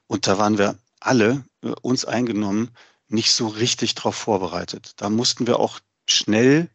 Und 0.09 0.27
da 0.27 0.37
waren 0.37 0.59
wir 0.59 0.77
alle, 1.01 1.45
uns 1.75 2.05
eingenommen, 2.05 2.71
nicht 3.09 3.33
so 3.33 3.49
richtig 3.49 3.95
darauf 3.95 4.17
vorbereitet. 4.17 4.93
Da 4.97 5.11
mussten 5.11 5.47
wir 5.47 5.59
auch 5.59 5.81
schnell 6.07 6.69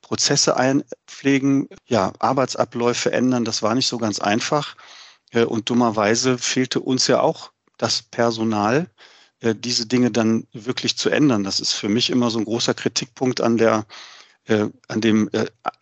Prozesse 0.00 0.56
einpflegen, 0.56 1.68
ja, 1.86 2.12
Arbeitsabläufe 2.18 3.12
ändern. 3.12 3.44
Das 3.44 3.62
war 3.62 3.74
nicht 3.74 3.88
so 3.88 3.98
ganz 3.98 4.20
einfach. 4.20 4.76
Äh, 5.32 5.44
und 5.44 5.68
dummerweise 5.70 6.38
fehlte 6.38 6.80
uns 6.80 7.06
ja 7.06 7.20
auch 7.20 7.50
das 7.78 8.02
Personal, 8.02 8.88
äh, 9.40 9.54
diese 9.54 9.86
Dinge 9.86 10.10
dann 10.10 10.46
wirklich 10.52 10.96
zu 10.96 11.10
ändern. 11.10 11.44
Das 11.44 11.60
ist 11.60 11.72
für 11.72 11.88
mich 11.88 12.10
immer 12.10 12.30
so 12.30 12.38
ein 12.38 12.44
großer 12.44 12.74
Kritikpunkt 12.74 13.40
an 13.40 13.56
der, 13.56 13.86
an 14.86 15.00
dem 15.00 15.28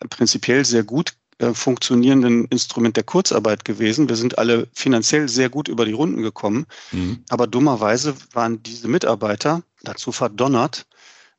prinzipiell 0.09 0.65
sehr 0.65 0.83
gut 0.83 1.13
äh, 1.37 1.53
funktionierenden 1.53 2.45
Instrument 2.45 2.95
der 2.95 3.03
Kurzarbeit 3.03 3.65
gewesen. 3.65 4.07
Wir 4.07 4.15
sind 4.15 4.37
alle 4.37 4.67
finanziell 4.73 5.27
sehr 5.27 5.49
gut 5.49 5.67
über 5.67 5.85
die 5.85 5.91
Runden 5.91 6.21
gekommen. 6.21 6.65
Mhm. 6.91 7.25
Aber 7.29 7.45
dummerweise 7.45 8.15
waren 8.31 8.63
diese 8.63 8.87
Mitarbeiter 8.87 9.61
dazu 9.83 10.13
verdonnert, 10.13 10.85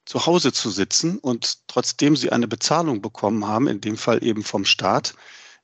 zu 0.05 0.27
Hause 0.27 0.53
zu 0.53 0.71
sitzen 0.71 1.19
und 1.19 1.67
trotzdem 1.67 2.15
sie 2.15 2.31
eine 2.31 2.47
Bezahlung 2.47 3.01
bekommen 3.01 3.47
haben, 3.47 3.69
in 3.69 3.81
dem 3.81 3.97
Fall 3.97 4.23
eben 4.23 4.45
vom 4.45 4.67
Staat, 4.67 5.15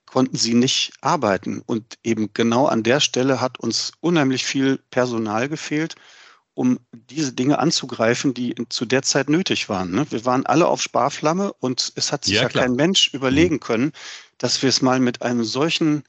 konnten 0.06 0.36
sie 0.36 0.54
nicht 0.54 0.92
arbeiten. 1.02 1.62
Und 1.64 1.98
eben 2.02 2.30
genau 2.32 2.66
an 2.66 2.82
der 2.82 3.00
Stelle 3.00 3.40
hat 3.40 3.60
uns 3.60 3.92
unheimlich 4.00 4.44
viel 4.44 4.78
Personal 4.90 5.48
gefehlt. 5.50 5.94
Um 6.54 6.78
diese 6.92 7.32
Dinge 7.32 7.58
anzugreifen, 7.58 8.34
die 8.34 8.54
zu 8.68 8.84
der 8.84 9.02
Zeit 9.02 9.28
nötig 9.28 9.68
waren. 9.68 9.90
Ne? 9.90 10.06
Wir 10.10 10.24
waren 10.24 10.46
alle 10.46 10.68
auf 10.68 10.82
Sparflamme 10.82 11.52
und 11.54 11.92
es 11.96 12.12
hat 12.12 12.24
sich 12.24 12.34
ja, 12.34 12.42
ja 12.42 12.48
kein 12.48 12.74
Mensch 12.74 13.12
überlegen 13.14 13.56
mhm. 13.56 13.60
können, 13.60 13.92
dass 14.38 14.62
wir 14.62 14.68
es 14.68 14.82
mal 14.82 15.00
mit 15.00 15.22
einem 15.22 15.44
solchen 15.44 16.04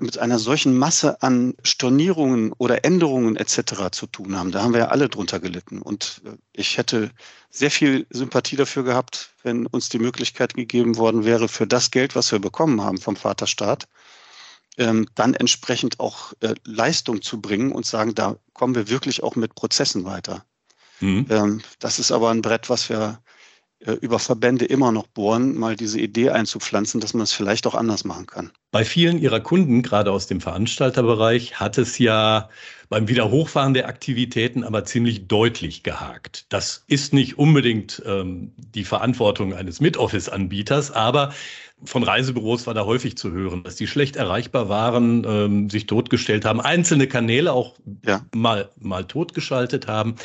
mit 0.00 0.18
einer 0.18 0.38
solchen 0.38 0.76
Masse 0.76 1.22
an 1.22 1.54
Stornierungen 1.64 2.52
oder 2.52 2.84
Änderungen 2.84 3.36
etc. 3.36 3.90
zu 3.90 4.06
tun 4.06 4.36
haben. 4.36 4.52
Da 4.52 4.62
haben 4.62 4.72
wir 4.72 4.80
ja 4.80 4.88
alle 4.88 5.08
drunter 5.08 5.40
gelitten. 5.40 5.82
Und 5.82 6.22
äh, 6.24 6.36
ich 6.52 6.78
hätte 6.78 7.10
sehr 7.50 7.70
viel 7.70 8.06
Sympathie 8.10 8.56
dafür 8.56 8.84
gehabt, 8.84 9.30
wenn 9.42 9.66
uns 9.66 9.88
die 9.88 9.98
Möglichkeit 9.98 10.54
gegeben 10.54 10.96
worden 10.96 11.24
wäre, 11.24 11.48
für 11.48 11.66
das 11.66 11.90
Geld, 11.90 12.14
was 12.14 12.30
wir 12.32 12.38
bekommen 12.38 12.82
haben 12.82 12.98
vom 12.98 13.16
Vaterstaat, 13.16 13.88
ähm, 14.78 15.06
dann 15.14 15.34
entsprechend 15.34 16.00
auch 16.00 16.32
äh, 16.40 16.54
Leistung 16.64 17.20
zu 17.20 17.40
bringen 17.40 17.72
und 17.72 17.84
sagen, 17.84 18.14
da 18.14 18.36
kommen 18.54 18.74
wir 18.74 18.88
wirklich 18.88 19.22
auch 19.22 19.36
mit 19.36 19.54
Prozessen 19.54 20.04
weiter. 20.04 20.44
Mhm. 21.00 21.26
Ähm, 21.28 21.60
das 21.78 21.98
ist 21.98 22.12
aber 22.12 22.30
ein 22.30 22.42
Brett, 22.42 22.70
was 22.70 22.88
wir 22.88 23.20
über 23.80 24.18
Verbände 24.18 24.64
immer 24.64 24.90
noch 24.90 25.06
bohren, 25.06 25.56
mal 25.56 25.76
diese 25.76 26.00
Idee 26.00 26.30
einzupflanzen, 26.30 27.00
dass 27.00 27.14
man 27.14 27.22
es 27.22 27.32
vielleicht 27.32 27.66
auch 27.66 27.76
anders 27.76 28.04
machen 28.04 28.26
kann. 28.26 28.50
Bei 28.72 28.84
vielen 28.84 29.18
Ihrer 29.18 29.40
Kunden, 29.40 29.82
gerade 29.82 30.10
aus 30.10 30.26
dem 30.26 30.40
Veranstalterbereich, 30.40 31.60
hat 31.60 31.78
es 31.78 31.98
ja 31.98 32.48
beim 32.88 33.06
Wiederhochfahren 33.06 33.74
der 33.74 33.86
Aktivitäten 33.86 34.64
aber 34.64 34.84
ziemlich 34.84 35.28
deutlich 35.28 35.84
gehakt. 35.84 36.46
Das 36.48 36.84
ist 36.88 37.12
nicht 37.12 37.38
unbedingt 37.38 38.02
ähm, 38.04 38.52
die 38.56 38.84
Verantwortung 38.84 39.54
eines 39.54 39.80
Mid-Office-Anbieters, 39.80 40.90
aber 40.90 41.32
von 41.84 42.02
Reisebüros 42.02 42.66
war 42.66 42.74
da 42.74 42.84
häufig 42.84 43.16
zu 43.16 43.30
hören, 43.30 43.62
dass 43.62 43.76
die 43.76 43.86
schlecht 43.86 44.16
erreichbar 44.16 44.68
waren, 44.68 45.24
ähm, 45.24 45.70
sich 45.70 45.86
totgestellt 45.86 46.44
haben, 46.44 46.60
einzelne 46.60 47.06
Kanäle 47.06 47.52
auch 47.52 47.76
ja. 48.04 48.24
mal, 48.34 48.70
mal 48.80 49.04
totgeschaltet 49.04 49.86
haben. 49.86 50.16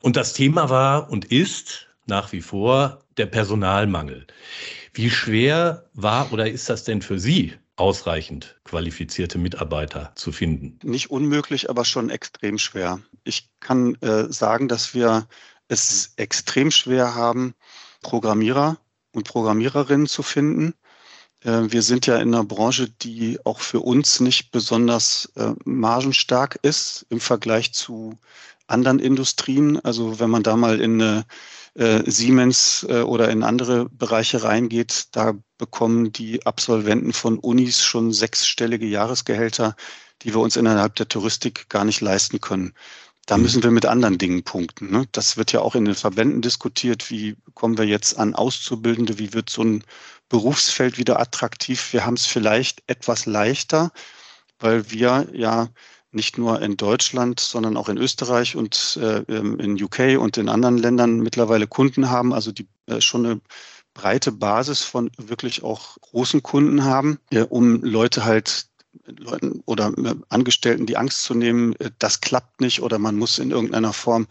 Und 0.00 0.16
das 0.16 0.32
Thema 0.32 0.68
war 0.68 1.10
und 1.10 1.26
ist, 1.26 1.85
nach 2.06 2.32
wie 2.32 2.40
vor 2.42 3.04
der 3.16 3.26
Personalmangel. 3.26 4.26
Wie 4.92 5.10
schwer 5.10 5.88
war 5.92 6.32
oder 6.32 6.50
ist 6.50 6.68
das 6.68 6.84
denn 6.84 7.02
für 7.02 7.18
Sie, 7.18 7.54
ausreichend 7.76 8.56
qualifizierte 8.64 9.38
Mitarbeiter 9.38 10.12
zu 10.14 10.32
finden? 10.32 10.78
Nicht 10.82 11.10
unmöglich, 11.10 11.68
aber 11.68 11.84
schon 11.84 12.10
extrem 12.10 12.58
schwer. 12.58 13.00
Ich 13.24 13.50
kann 13.60 13.96
äh, 13.96 14.32
sagen, 14.32 14.68
dass 14.68 14.94
wir 14.94 15.28
es 15.68 16.14
extrem 16.16 16.70
schwer 16.70 17.14
haben, 17.14 17.54
Programmierer 18.02 18.78
und 19.12 19.28
Programmiererinnen 19.28 20.06
zu 20.06 20.22
finden. 20.22 20.74
Äh, 21.42 21.64
wir 21.68 21.82
sind 21.82 22.06
ja 22.06 22.16
in 22.16 22.34
einer 22.34 22.44
Branche, 22.44 22.88
die 22.88 23.38
auch 23.44 23.60
für 23.60 23.80
uns 23.80 24.20
nicht 24.20 24.52
besonders 24.52 25.32
äh, 25.36 25.52
margenstark 25.64 26.58
ist 26.62 27.06
im 27.10 27.20
Vergleich 27.20 27.72
zu 27.72 28.18
anderen 28.66 28.98
Industrien. 28.98 29.78
Also 29.84 30.18
wenn 30.18 30.30
man 30.30 30.42
da 30.42 30.56
mal 30.56 30.80
in 30.80 31.00
eine 31.00 31.24
äh, 31.76 32.10
Siemens 32.10 32.86
äh, 32.88 33.00
oder 33.00 33.28
in 33.30 33.42
andere 33.42 33.88
Bereiche 33.90 34.42
reingeht, 34.42 35.08
da 35.12 35.34
bekommen 35.58 36.12
die 36.12 36.44
Absolventen 36.46 37.12
von 37.12 37.38
Unis 37.38 37.82
schon 37.84 38.12
sechsstellige 38.12 38.86
Jahresgehälter, 38.86 39.76
die 40.22 40.32
wir 40.32 40.40
uns 40.40 40.56
innerhalb 40.56 40.94
der 40.96 41.08
Touristik 41.08 41.68
gar 41.68 41.84
nicht 41.84 42.00
leisten 42.00 42.40
können. 42.40 42.72
Da 43.26 43.36
mhm. 43.36 43.42
müssen 43.42 43.62
wir 43.62 43.70
mit 43.70 43.84
anderen 43.84 44.18
Dingen 44.18 44.42
punkten. 44.42 44.90
Ne? 44.90 45.06
Das 45.12 45.36
wird 45.36 45.52
ja 45.52 45.60
auch 45.60 45.74
in 45.74 45.84
den 45.84 45.94
Verbänden 45.94 46.40
diskutiert. 46.40 47.10
Wie 47.10 47.36
kommen 47.54 47.76
wir 47.76 47.84
jetzt 47.84 48.18
an 48.18 48.34
Auszubildende? 48.34 49.18
Wie 49.18 49.34
wird 49.34 49.50
so 49.50 49.62
ein 49.62 49.84
Berufsfeld 50.28 50.96
wieder 50.96 51.20
attraktiv? 51.20 51.92
Wir 51.92 52.06
haben 52.06 52.14
es 52.14 52.24
vielleicht 52.24 52.82
etwas 52.86 53.26
leichter, 53.26 53.92
weil 54.58 54.90
wir 54.90 55.28
ja 55.32 55.68
nicht 56.12 56.38
nur 56.38 56.62
in 56.62 56.76
Deutschland, 56.76 57.40
sondern 57.40 57.76
auch 57.76 57.88
in 57.88 57.98
Österreich 57.98 58.56
und 58.56 58.98
äh, 59.00 59.18
ähm, 59.28 59.58
in 59.58 59.82
UK 59.82 60.18
und 60.18 60.36
in 60.38 60.48
anderen 60.48 60.78
Ländern 60.78 61.20
mittlerweile 61.20 61.66
Kunden 61.66 62.10
haben, 62.10 62.32
also 62.32 62.52
die 62.52 62.66
äh, 62.86 63.00
schon 63.00 63.26
eine 63.26 63.40
breite 63.94 64.32
Basis 64.32 64.82
von 64.82 65.10
wirklich 65.16 65.62
auch 65.62 65.96
großen 66.00 66.42
Kunden 66.42 66.84
haben, 66.84 67.18
äh, 67.30 67.40
um 67.42 67.82
Leute 67.82 68.24
halt 68.24 68.68
Leuten 69.06 69.62
oder 69.66 69.92
äh, 69.98 70.14
Angestellten 70.28 70.86
die 70.86 70.96
Angst 70.96 71.22
zu 71.24 71.34
nehmen, 71.34 71.74
äh, 71.76 71.90
das 71.98 72.20
klappt 72.20 72.60
nicht 72.60 72.82
oder 72.82 72.98
man 72.98 73.16
muss 73.16 73.38
in 73.38 73.50
irgendeiner 73.50 73.92
Form 73.92 74.26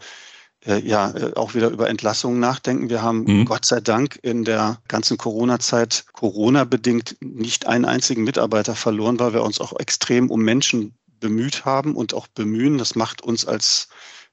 äh, 0.64 0.80
ja 0.80 1.14
auch 1.36 1.54
wieder 1.54 1.68
über 1.68 1.88
Entlassungen 1.88 2.40
nachdenken. 2.40 2.88
Wir 2.90 3.02
haben 3.02 3.24
mhm. 3.24 3.44
Gott 3.44 3.64
sei 3.64 3.80
Dank 3.80 4.18
in 4.22 4.44
der 4.44 4.80
ganzen 4.88 5.18
Corona-Zeit 5.18 6.06
Corona-bedingt 6.12 7.16
nicht 7.20 7.66
einen 7.66 7.84
einzigen 7.84 8.24
Mitarbeiter 8.24 8.74
verloren, 8.74 9.18
weil 9.18 9.34
wir 9.34 9.42
uns 9.42 9.60
auch 9.60 9.78
extrem 9.78 10.30
um 10.30 10.42
Menschen 10.42 10.94
bemüht 11.26 11.64
haben 11.64 11.96
und 11.96 12.14
auch 12.14 12.28
bemühen. 12.28 12.78
Das 12.78 12.94
macht 12.94 13.22
uns 13.22 13.44
als 13.44 13.88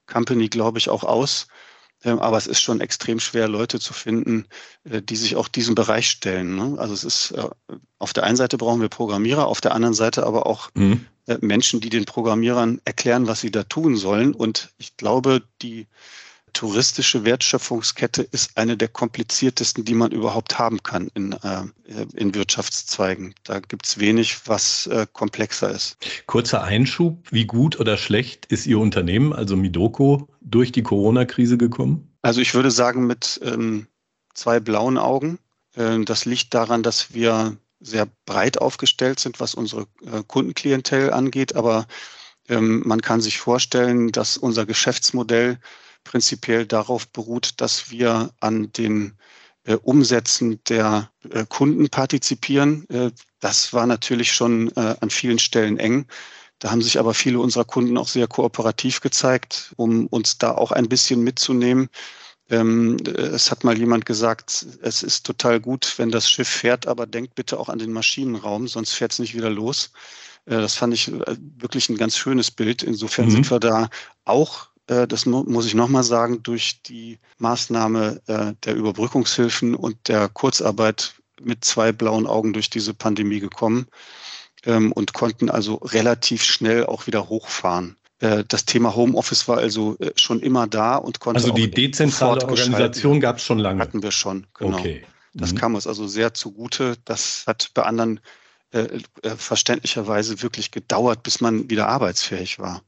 Company, 0.06 0.48
glaube 0.48 0.78
ich, 0.78 0.88
auch 0.88 1.02
aus. 1.02 1.48
Ähm, 2.04 2.20
aber 2.20 2.36
es 2.36 2.46
ist 2.46 2.60
schon 2.60 2.80
extrem 2.80 3.18
schwer, 3.18 3.48
Leute 3.48 3.80
zu 3.80 3.92
finden, 3.92 4.46
äh, 4.84 5.02
die 5.02 5.16
sich 5.16 5.36
auch 5.36 5.48
diesem 5.48 5.74
Bereich 5.74 6.08
stellen. 6.08 6.54
Ne? 6.54 6.78
Also 6.78 6.94
es 6.94 7.02
ist, 7.02 7.30
äh, 7.32 7.48
auf 7.98 8.12
der 8.12 8.24
einen 8.24 8.36
Seite 8.36 8.58
brauchen 8.58 8.80
wir 8.80 8.88
Programmierer, 8.88 9.46
auf 9.46 9.60
der 9.60 9.74
anderen 9.74 9.94
Seite 9.94 10.24
aber 10.24 10.46
auch 10.46 10.70
mhm. 10.74 11.06
Äh, 11.26 11.38
Menschen, 11.40 11.80
die 11.80 11.88
den 11.88 12.04
Programmierern 12.04 12.82
erklären, 12.84 13.26
was 13.26 13.40
sie 13.40 13.50
da 13.50 13.64
tun 13.64 13.96
sollen. 13.96 14.34
Und 14.34 14.74
ich 14.76 14.98
glaube, 14.98 15.42
die 15.62 15.86
touristische 16.54 17.24
Wertschöpfungskette 17.24 18.22
ist 18.22 18.56
eine 18.56 18.76
der 18.76 18.88
kompliziertesten, 18.88 19.84
die 19.84 19.94
man 19.94 20.12
überhaupt 20.12 20.58
haben 20.58 20.82
kann 20.82 21.10
in, 21.14 21.32
äh, 21.32 21.64
in 22.14 22.34
Wirtschaftszweigen. 22.34 23.34
Da 23.44 23.60
gibt 23.60 23.86
es 23.86 23.98
wenig, 23.98 24.46
was 24.46 24.86
äh, 24.86 25.06
komplexer 25.12 25.70
ist. 25.70 25.98
Kurzer 26.26 26.62
Einschub, 26.62 27.18
wie 27.30 27.44
gut 27.44 27.78
oder 27.78 27.98
schlecht 27.98 28.46
ist 28.46 28.66
Ihr 28.66 28.78
Unternehmen, 28.78 29.32
also 29.32 29.56
Midoko, 29.56 30.28
durch 30.40 30.72
die 30.72 30.82
Corona-Krise 30.82 31.58
gekommen? 31.58 32.16
Also 32.22 32.40
ich 32.40 32.54
würde 32.54 32.70
sagen 32.70 33.06
mit 33.06 33.40
ähm, 33.44 33.86
zwei 34.32 34.60
blauen 34.60 34.96
Augen. 34.96 35.38
Äh, 35.74 36.00
das 36.04 36.24
liegt 36.24 36.54
daran, 36.54 36.82
dass 36.82 37.12
wir 37.12 37.56
sehr 37.80 38.06
breit 38.24 38.58
aufgestellt 38.58 39.20
sind, 39.20 39.40
was 39.40 39.54
unsere 39.54 39.82
äh, 40.06 40.22
Kundenklientel 40.26 41.12
angeht, 41.12 41.54
aber 41.54 41.86
ähm, 42.48 42.82
man 42.86 43.02
kann 43.02 43.20
sich 43.20 43.38
vorstellen, 43.38 44.12
dass 44.12 44.36
unser 44.36 44.66
Geschäftsmodell 44.66 45.58
prinzipiell 46.04 46.66
darauf 46.66 47.08
beruht, 47.08 47.60
dass 47.60 47.90
wir 47.90 48.30
an 48.40 48.70
den 48.72 49.16
äh, 49.64 49.76
Umsätzen 49.76 50.60
der 50.68 51.10
äh, 51.30 51.46
Kunden 51.48 51.88
partizipieren. 51.88 52.88
Äh, 52.90 53.10
das 53.40 53.72
war 53.72 53.86
natürlich 53.86 54.32
schon 54.32 54.74
an 54.74 55.10
vielen 55.10 55.38
Stellen 55.38 55.78
eng. 55.78 56.06
Da 56.60 56.70
haben 56.70 56.80
sich 56.80 56.98
aber 56.98 57.12
viele 57.12 57.38
unserer 57.40 57.66
Kunden 57.66 57.98
auch 57.98 58.08
sehr 58.08 58.26
kooperativ 58.26 59.02
gezeigt, 59.02 59.74
um 59.76 60.06
uns 60.06 60.38
da 60.38 60.52
auch 60.52 60.72
ein 60.72 60.88
bisschen 60.88 61.22
mitzunehmen. 61.22 61.90
Ähm, 62.48 62.96
es 63.04 63.50
hat 63.50 63.62
mal 63.62 63.76
jemand 63.76 64.06
gesagt, 64.06 64.66
es 64.80 65.02
ist 65.02 65.26
total 65.26 65.60
gut, 65.60 65.92
wenn 65.98 66.10
das 66.10 66.30
Schiff 66.30 66.48
fährt, 66.48 66.86
aber 66.86 67.06
denkt 67.06 67.34
bitte 67.34 67.58
auch 67.58 67.68
an 67.68 67.78
den 67.78 67.92
Maschinenraum, 67.92 68.66
sonst 68.66 68.92
fährt 68.92 69.12
es 69.12 69.18
nicht 69.18 69.34
wieder 69.34 69.50
los. 69.50 69.90
Das 70.46 70.74
fand 70.74 70.94
ich 70.94 71.12
wirklich 71.58 71.90
ein 71.90 71.98
ganz 71.98 72.16
schönes 72.16 72.50
Bild. 72.50 72.82
Insofern 72.82 73.26
mhm. 73.26 73.30
sind 73.30 73.50
wir 73.50 73.60
da 73.60 73.90
auch 74.24 74.68
das 74.86 75.26
muss 75.26 75.66
ich 75.66 75.74
nochmal 75.74 76.02
sagen, 76.02 76.42
durch 76.42 76.82
die 76.82 77.18
Maßnahme 77.38 78.20
äh, 78.26 78.52
der 78.64 78.74
Überbrückungshilfen 78.74 79.74
und 79.74 80.08
der 80.08 80.28
Kurzarbeit 80.28 81.14
mit 81.40 81.64
zwei 81.64 81.92
blauen 81.92 82.26
Augen 82.26 82.52
durch 82.52 82.70
diese 82.70 82.94
Pandemie 82.94 83.40
gekommen 83.40 83.86
ähm, 84.64 84.92
und 84.92 85.14
konnten 85.14 85.50
also 85.50 85.76
relativ 85.76 86.44
schnell 86.44 86.86
auch 86.86 87.06
wieder 87.06 87.28
hochfahren. 87.28 87.96
Äh, 88.20 88.44
das 88.46 88.66
Thema 88.66 88.94
Homeoffice 88.94 89.48
war 89.48 89.58
also 89.58 89.96
schon 90.16 90.40
immer 90.40 90.66
da 90.66 90.96
und 90.96 91.20
konnte. 91.20 91.40
Also 91.40 91.52
die 91.52 91.70
dezentrale 91.70 92.42
Organisation 92.42 93.20
gab 93.20 93.38
es 93.38 93.44
schon 93.44 93.58
lange. 93.58 93.80
Hatten 93.80 94.02
wir 94.02 94.12
schon, 94.12 94.46
genau. 94.54 94.78
Okay. 94.78 95.04
Das 95.34 95.52
mhm. 95.52 95.58
kam 95.58 95.74
uns 95.74 95.86
also 95.86 96.06
sehr 96.06 96.34
zugute. 96.34 96.96
Das 97.04 97.44
hat 97.46 97.70
bei 97.74 97.82
anderen 97.82 98.20
äh, 98.70 99.00
verständlicherweise 99.36 100.42
wirklich 100.42 100.70
gedauert, 100.70 101.22
bis 101.22 101.40
man 101.40 101.70
wieder 101.70 101.88
arbeitsfähig 101.88 102.58
war. 102.58 102.82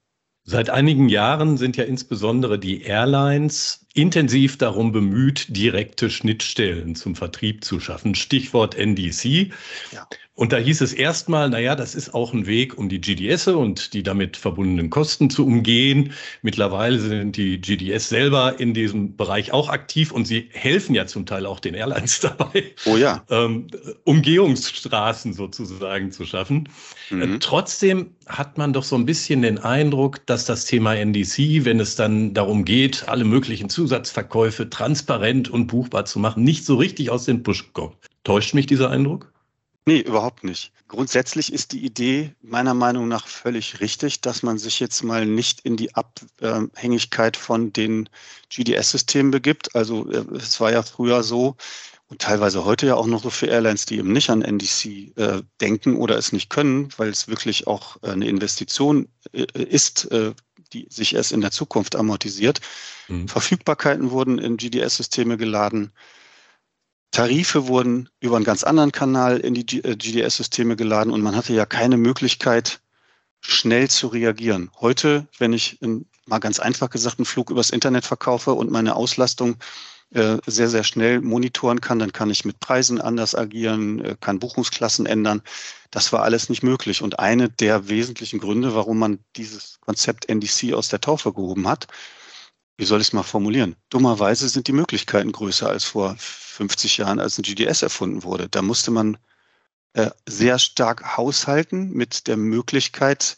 Seit 0.48 0.70
einigen 0.70 1.08
Jahren 1.08 1.56
sind 1.56 1.76
ja 1.76 1.82
insbesondere 1.82 2.56
die 2.60 2.82
Airlines 2.82 3.85
intensiv 3.96 4.58
darum 4.58 4.92
bemüht, 4.92 5.46
direkte 5.56 6.10
Schnittstellen 6.10 6.94
zum 6.94 7.16
Vertrieb 7.16 7.64
zu 7.64 7.80
schaffen. 7.80 8.14
Stichwort 8.14 8.74
NDC. 8.74 9.50
Ja. 9.92 10.06
Und 10.36 10.52
da 10.52 10.58
hieß 10.58 10.82
es 10.82 10.92
erstmal, 10.92 11.48
naja, 11.48 11.74
das 11.74 11.94
ist 11.94 12.12
auch 12.14 12.34
ein 12.34 12.46
Weg, 12.46 12.76
um 12.76 12.90
die 12.90 13.00
GDS 13.00 13.48
und 13.48 13.94
die 13.94 14.02
damit 14.02 14.36
verbundenen 14.36 14.90
Kosten 14.90 15.30
zu 15.30 15.46
umgehen. 15.46 16.12
Mittlerweile 16.42 17.00
sind 17.00 17.38
die 17.38 17.58
GDS 17.58 18.10
selber 18.10 18.60
in 18.60 18.74
diesem 18.74 19.16
Bereich 19.16 19.52
auch 19.52 19.70
aktiv 19.70 20.12
und 20.12 20.26
sie 20.26 20.50
helfen 20.52 20.94
ja 20.94 21.06
zum 21.06 21.24
Teil 21.24 21.46
auch 21.46 21.58
den 21.58 21.72
Airlines 21.72 22.20
dabei, 22.38 22.64
oh 22.84 22.98
ja. 22.98 23.24
ähm, 23.30 23.68
Umgehungsstraßen 24.04 25.32
sozusagen 25.32 26.12
zu 26.12 26.26
schaffen. 26.26 26.68
Mhm. 27.08 27.22
Äh, 27.22 27.38
trotzdem 27.38 28.10
hat 28.26 28.58
man 28.58 28.74
doch 28.74 28.84
so 28.84 28.94
ein 28.94 29.06
bisschen 29.06 29.40
den 29.40 29.58
Eindruck, 29.58 30.26
dass 30.26 30.44
das 30.44 30.66
Thema 30.66 30.96
NDC, 30.96 31.64
wenn 31.64 31.80
es 31.80 31.96
dann 31.96 32.34
darum 32.34 32.66
geht, 32.66 33.08
alle 33.08 33.24
möglichen 33.24 33.70
Zusatzverkäufe 33.86 34.68
transparent 34.68 35.48
und 35.48 35.68
buchbar 35.68 36.04
zu 36.06 36.18
machen, 36.18 36.42
nicht 36.42 36.64
so 36.64 36.74
richtig 36.74 37.10
aus 37.10 37.24
den 37.24 37.44
Busch 37.44 37.72
kommt. 37.72 37.96
Täuscht 38.24 38.52
mich 38.52 38.66
dieser 38.66 38.90
Eindruck? 38.90 39.32
Nee, 39.88 40.00
überhaupt 40.00 40.42
nicht. 40.42 40.72
Grundsätzlich 40.88 41.52
ist 41.52 41.70
die 41.70 41.84
Idee 41.84 42.32
meiner 42.42 42.74
Meinung 42.74 43.06
nach 43.06 43.28
völlig 43.28 43.78
richtig, 43.78 44.20
dass 44.20 44.42
man 44.42 44.58
sich 44.58 44.80
jetzt 44.80 45.04
mal 45.04 45.24
nicht 45.24 45.60
in 45.60 45.76
die 45.76 45.94
Abhängigkeit 45.94 47.36
von 47.36 47.72
den 47.72 48.08
GDS-Systemen 48.48 49.30
begibt. 49.30 49.76
Also 49.76 50.10
äh, 50.10 50.24
es 50.34 50.60
war 50.60 50.72
ja 50.72 50.82
früher 50.82 51.22
so, 51.22 51.56
und 52.08 52.20
teilweise 52.20 52.64
heute 52.64 52.86
ja 52.86 52.94
auch 52.94 53.06
noch 53.06 53.22
so 53.22 53.30
für 53.30 53.46
Airlines, 53.46 53.86
die 53.86 53.98
eben 53.98 54.12
nicht 54.12 54.30
an 54.30 54.42
NDC 54.42 55.16
äh, 55.16 55.42
denken 55.60 55.96
oder 55.96 56.16
es 56.16 56.32
nicht 56.32 56.50
können, 56.50 56.88
weil 56.96 57.08
es 57.08 57.28
wirklich 57.28 57.66
auch 57.68 57.96
äh, 58.02 58.10
eine 58.10 58.26
Investition 58.26 59.08
äh, 59.32 59.46
ist, 59.54 60.10
äh, 60.10 60.32
die 60.72 60.86
sich 60.90 61.14
erst 61.14 61.32
in 61.32 61.40
der 61.40 61.50
Zukunft 61.50 61.96
amortisiert. 61.96 62.60
Mhm. 63.08 63.28
Verfügbarkeiten 63.28 64.10
wurden 64.10 64.38
in 64.38 64.56
GDS-Systeme 64.56 65.36
geladen. 65.36 65.92
Tarife 67.10 67.66
wurden 67.66 68.08
über 68.20 68.36
einen 68.36 68.44
ganz 68.44 68.64
anderen 68.64 68.92
Kanal 68.92 69.38
in 69.38 69.54
die 69.54 69.64
GDS-Systeme 69.64 70.74
äh, 70.74 70.76
geladen 70.76 71.12
und 71.12 71.22
man 71.22 71.36
hatte 71.36 71.54
ja 71.54 71.64
keine 71.64 71.96
Möglichkeit, 71.96 72.80
schnell 73.40 73.88
zu 73.88 74.08
reagieren. 74.08 74.70
Heute, 74.80 75.26
wenn 75.38 75.52
ich 75.52 75.80
in, 75.80 76.06
mal 76.26 76.38
ganz 76.38 76.58
einfach 76.58 76.90
gesagt 76.90 77.18
einen 77.18 77.26
Flug 77.26 77.50
übers 77.50 77.70
Internet 77.70 78.04
verkaufe 78.04 78.52
und 78.52 78.70
meine 78.70 78.96
Auslastung 78.96 79.56
äh, 80.14 80.38
sehr, 80.46 80.68
sehr 80.68 80.84
schnell 80.84 81.20
monitoren 81.20 81.80
kann, 81.80 81.98
dann 81.98 82.12
kann 82.12 82.30
ich 82.30 82.44
mit 82.44 82.60
Preisen 82.60 83.00
anders 83.00 83.34
agieren, 83.34 84.04
äh, 84.04 84.16
kann 84.20 84.38
Buchungsklassen 84.38 85.04
ändern. 85.04 85.42
Das 85.90 86.12
war 86.12 86.22
alles 86.22 86.48
nicht 86.48 86.62
möglich. 86.62 87.02
Und 87.02 87.18
eine 87.18 87.48
der 87.48 87.88
wesentlichen 87.88 88.38
Gründe, 88.38 88.74
warum 88.74 88.98
man 88.98 89.18
dieses 89.36 89.80
Konzept 89.80 90.28
NDC 90.28 90.74
aus 90.74 90.88
der 90.88 91.00
Taufe 91.00 91.32
gehoben 91.32 91.66
hat, 91.66 91.88
wie 92.76 92.84
soll 92.84 93.00
ich 93.00 93.08
es 93.08 93.12
mal 93.12 93.22
formulieren? 93.22 93.74
Dummerweise 93.90 94.48
sind 94.48 94.68
die 94.68 94.72
Möglichkeiten 94.72 95.32
größer 95.32 95.68
als 95.68 95.84
vor 95.84 96.14
50 96.18 96.98
Jahren, 96.98 97.20
als 97.20 97.38
ein 97.38 97.42
GDS 97.42 97.82
erfunden 97.82 98.22
wurde. 98.22 98.48
Da 98.48 98.62
musste 98.62 98.90
man 98.90 99.16
äh, 99.94 100.10
sehr 100.26 100.58
stark 100.58 101.16
haushalten 101.16 101.90
mit 101.92 102.26
der 102.26 102.36
Möglichkeit, 102.36 103.36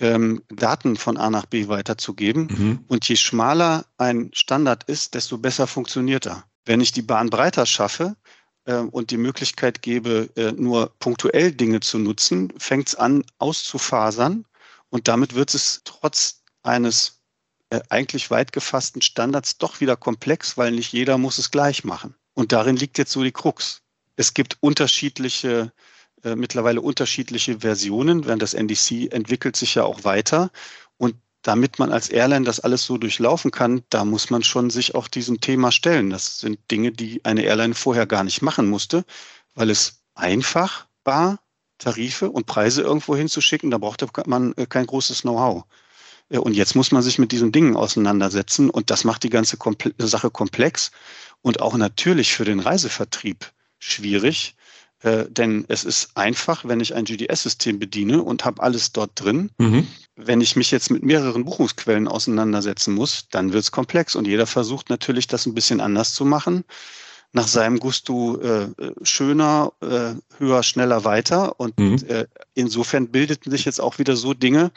ähm, 0.00 0.42
Daten 0.48 0.96
von 0.96 1.16
A 1.16 1.30
nach 1.30 1.46
B 1.46 1.68
weiterzugeben. 1.68 2.48
Mhm. 2.50 2.84
Und 2.88 3.08
je 3.08 3.16
schmaler 3.16 3.86
ein 3.96 4.30
Standard 4.32 4.84
ist, 4.84 5.14
desto 5.14 5.38
besser 5.38 5.66
funktioniert 5.66 6.26
er. 6.26 6.44
Wenn 6.64 6.80
ich 6.80 6.92
die 6.92 7.02
Bahn 7.02 7.30
breiter 7.30 7.66
schaffe 7.66 8.16
äh, 8.64 8.76
und 8.76 9.10
die 9.10 9.16
Möglichkeit 9.16 9.82
gebe, 9.82 10.30
äh, 10.36 10.52
nur 10.52 10.92
punktuell 10.98 11.52
Dinge 11.52 11.80
zu 11.80 11.98
nutzen, 11.98 12.52
fängt 12.58 12.88
es 12.88 12.94
an 12.94 13.24
auszufasern. 13.38 14.44
Und 14.88 15.08
damit 15.08 15.34
wird 15.34 15.54
es 15.54 15.82
trotz 15.84 16.42
eines 16.62 17.20
äh, 17.70 17.80
eigentlich 17.88 18.30
weit 18.30 18.52
gefassten 18.52 19.02
Standards 19.02 19.58
doch 19.58 19.80
wieder 19.80 19.96
komplex, 19.96 20.56
weil 20.56 20.72
nicht 20.72 20.92
jeder 20.92 21.18
muss 21.18 21.38
es 21.38 21.50
gleich 21.50 21.84
machen. 21.84 22.14
Und 22.34 22.52
darin 22.52 22.76
liegt 22.76 22.98
jetzt 22.98 23.12
so 23.12 23.22
die 23.22 23.32
Krux. 23.32 23.82
Es 24.16 24.34
gibt 24.34 24.58
unterschiedliche 24.60 25.72
äh, 26.24 26.36
mittlerweile 26.36 26.80
unterschiedliche 26.80 27.60
Versionen, 27.60 28.24
während 28.24 28.42
das 28.42 28.54
NDC 28.54 29.12
entwickelt 29.12 29.56
sich 29.56 29.74
ja 29.74 29.84
auch 29.84 30.04
weiter. 30.04 30.50
Und 30.96 31.16
damit 31.42 31.78
man 31.78 31.92
als 31.92 32.08
Airline 32.08 32.46
das 32.46 32.60
alles 32.60 32.84
so 32.84 32.96
durchlaufen 32.96 33.50
kann, 33.50 33.82
da 33.90 34.04
muss 34.04 34.30
man 34.30 34.42
schon 34.42 34.70
sich 34.70 34.94
auch 34.94 35.08
diesem 35.08 35.40
Thema 35.40 35.70
stellen. 35.70 36.10
Das 36.10 36.38
sind 36.38 36.58
Dinge, 36.70 36.92
die 36.92 37.24
eine 37.24 37.42
Airline 37.42 37.74
vorher 37.74 38.06
gar 38.06 38.24
nicht 38.24 38.42
machen 38.42 38.68
musste, 38.68 39.04
weil 39.54 39.70
es 39.70 40.02
einfach 40.14 40.86
war, 41.04 41.40
Tarife 41.78 42.30
und 42.30 42.46
Preise 42.46 42.82
irgendwo 42.82 43.14
hinzuschicken. 43.14 43.70
Da 43.70 43.78
brauchte 43.78 44.08
man 44.26 44.54
äh, 44.54 44.66
kein 44.66 44.86
großes 44.86 45.22
Know-how. 45.22 45.64
Äh, 46.30 46.38
und 46.38 46.54
jetzt 46.54 46.74
muss 46.74 46.92
man 46.92 47.02
sich 47.02 47.18
mit 47.18 47.32
diesen 47.32 47.52
Dingen 47.52 47.76
auseinandersetzen 47.76 48.70
und 48.70 48.90
das 48.90 49.04
macht 49.04 49.22
die 49.22 49.30
ganze 49.30 49.58
Sache 49.98 50.30
komplex 50.30 50.90
und 51.42 51.60
auch 51.60 51.76
natürlich 51.76 52.32
für 52.32 52.44
den 52.44 52.60
Reisevertrieb 52.60 53.52
schwierig, 53.78 54.56
äh, 55.04 55.26
denn 55.28 55.66
es 55.68 55.84
ist 55.84 56.16
einfach, 56.16 56.64
wenn 56.64 56.80
ich 56.80 56.94
ein 56.94 57.04
GDS-System 57.04 57.78
bediene 57.78 58.22
und 58.22 58.46
habe 58.46 58.62
alles 58.62 58.92
dort 58.92 59.10
drin. 59.14 59.50
Mhm. 59.58 59.86
Wenn 60.16 60.40
ich 60.40 60.56
mich 60.56 60.70
jetzt 60.70 60.90
mit 60.90 61.02
mehreren 61.02 61.44
Buchungsquellen 61.44 62.08
auseinandersetzen 62.08 62.94
muss, 62.94 63.28
dann 63.30 63.52
wird 63.52 63.64
es 63.64 63.70
komplex. 63.70 64.14
Und 64.16 64.26
jeder 64.26 64.46
versucht 64.46 64.88
natürlich, 64.88 65.26
das 65.26 65.44
ein 65.44 65.52
bisschen 65.52 65.82
anders 65.82 66.14
zu 66.14 66.24
machen. 66.24 66.64
Nach 67.32 67.46
seinem 67.46 67.80
Gusto 67.80 68.40
äh, 68.40 68.68
schöner, 69.02 69.72
äh, 69.82 70.14
höher, 70.38 70.62
schneller, 70.62 71.04
weiter. 71.04 71.60
Und 71.60 71.78
mhm. 71.78 71.96
äh, 72.08 72.24
insofern 72.54 73.08
bildeten 73.08 73.50
sich 73.50 73.66
jetzt 73.66 73.82
auch 73.82 73.98
wieder 73.98 74.16
so 74.16 74.32
Dinge, 74.32 74.72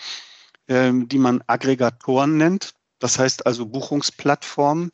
ähm, 0.68 1.08
die 1.08 1.20
man 1.20 1.42
Aggregatoren 1.48 2.36
nennt. 2.36 2.74
Das 3.00 3.18
heißt 3.18 3.46
also 3.46 3.66
Buchungsplattformen, 3.66 4.92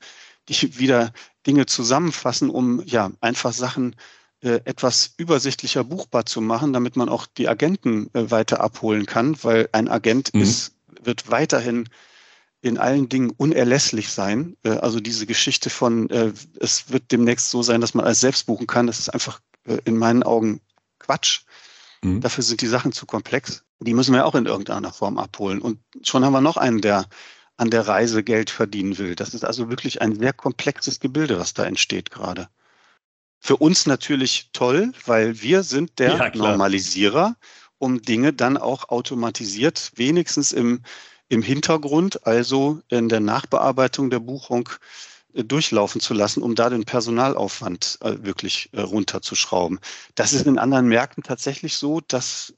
die 0.47 0.77
wieder 0.77 1.11
Dinge 1.47 1.65
zusammenfassen, 1.65 2.51
um 2.51 2.83
ja 2.85 3.09
einfach 3.19 3.53
Sachen 3.53 3.93
äh, 3.93 3.97
etwas 4.65 5.13
übersichtlicher 5.17 5.83
buchbar 5.83 6.25
zu 6.25 6.41
machen, 6.41 6.73
damit 6.73 6.95
man 6.95 7.09
auch 7.09 7.25
die 7.25 7.47
Agenten 7.47 8.09
äh, 8.13 8.29
weiter 8.31 8.61
abholen 8.61 9.05
kann, 9.05 9.41
weil 9.43 9.69
ein 9.71 9.87
Agent 9.87 10.33
mhm. 10.33 10.41
ist, 10.41 10.75
wird 11.01 11.29
weiterhin 11.31 11.89
in 12.61 12.77
allen 12.77 13.09
Dingen 13.09 13.31
unerlässlich 13.31 14.09
sein. 14.09 14.55
Äh, 14.63 14.69
also 14.69 14.99
diese 14.99 15.25
Geschichte 15.25 15.69
von, 15.69 16.09
es 16.59 16.91
wird 16.91 17.11
demnächst 17.11 17.49
so 17.49 17.63
sein, 17.63 17.81
dass 17.81 17.93
man 17.93 18.05
alles 18.05 18.19
selbst 18.19 18.45
buchen 18.45 18.67
kann, 18.67 18.87
das 18.87 18.99
ist 18.99 19.09
einfach 19.09 19.39
in 19.85 19.97
meinen 19.97 20.23
Augen 20.23 20.59
Quatsch. 20.99 21.41
Mhm. 22.01 22.21
Dafür 22.21 22.43
sind 22.43 22.61
die 22.61 22.67
Sachen 22.67 22.91
zu 22.91 23.05
komplex. 23.05 23.63
Die 23.79 23.93
müssen 23.93 24.13
wir 24.13 24.25
auch 24.25 24.35
in 24.35 24.45
irgendeiner 24.45 24.91
Form 24.91 25.17
abholen. 25.17 25.61
Und 25.61 25.79
schon 26.03 26.23
haben 26.23 26.33
wir 26.33 26.41
noch 26.41 26.57
einen, 26.57 26.81
der 26.81 27.05
an 27.57 27.69
der 27.69 27.87
Reise 27.87 28.23
Geld 28.23 28.49
verdienen 28.49 28.97
will. 28.97 29.15
Das 29.15 29.33
ist 29.33 29.45
also 29.45 29.69
wirklich 29.69 30.01
ein 30.01 30.15
sehr 30.17 30.33
komplexes 30.33 30.99
Gebilde, 30.99 31.39
was 31.39 31.53
da 31.53 31.65
entsteht 31.65 32.11
gerade. 32.11 32.49
Für 33.45 33.57
uns 33.57 33.85
natürlich 33.85 34.51
toll, 34.53 34.93
weil 35.05 35.41
wir 35.41 35.63
sind 35.63 35.99
der 35.99 36.15
ja, 36.15 36.31
Normalisierer, 36.33 37.35
um 37.77 38.01
Dinge 38.01 38.31
dann 38.31 38.55
auch 38.55 38.87
automatisiert, 38.87 39.91
wenigstens 39.95 40.53
im, 40.53 40.81
im 41.27 41.41
Hintergrund, 41.41 42.25
also 42.25 42.79
in 42.87 43.09
der 43.09 43.19
Nachbearbeitung 43.19 44.09
der 44.09 44.19
Buchung, 44.19 44.69
äh, 45.33 45.43
durchlaufen 45.43 45.99
zu 45.99 46.13
lassen, 46.13 46.41
um 46.41 46.55
da 46.55 46.69
den 46.69 46.85
Personalaufwand 46.85 47.97
äh, 47.99 48.15
wirklich 48.21 48.69
äh, 48.71 48.79
runterzuschrauben. 48.79 49.81
Das 50.15 50.31
ist 50.31 50.47
in 50.47 50.57
anderen 50.57 50.87
Märkten 50.87 51.21
tatsächlich 51.21 51.75
so, 51.75 51.99
dass 51.99 52.53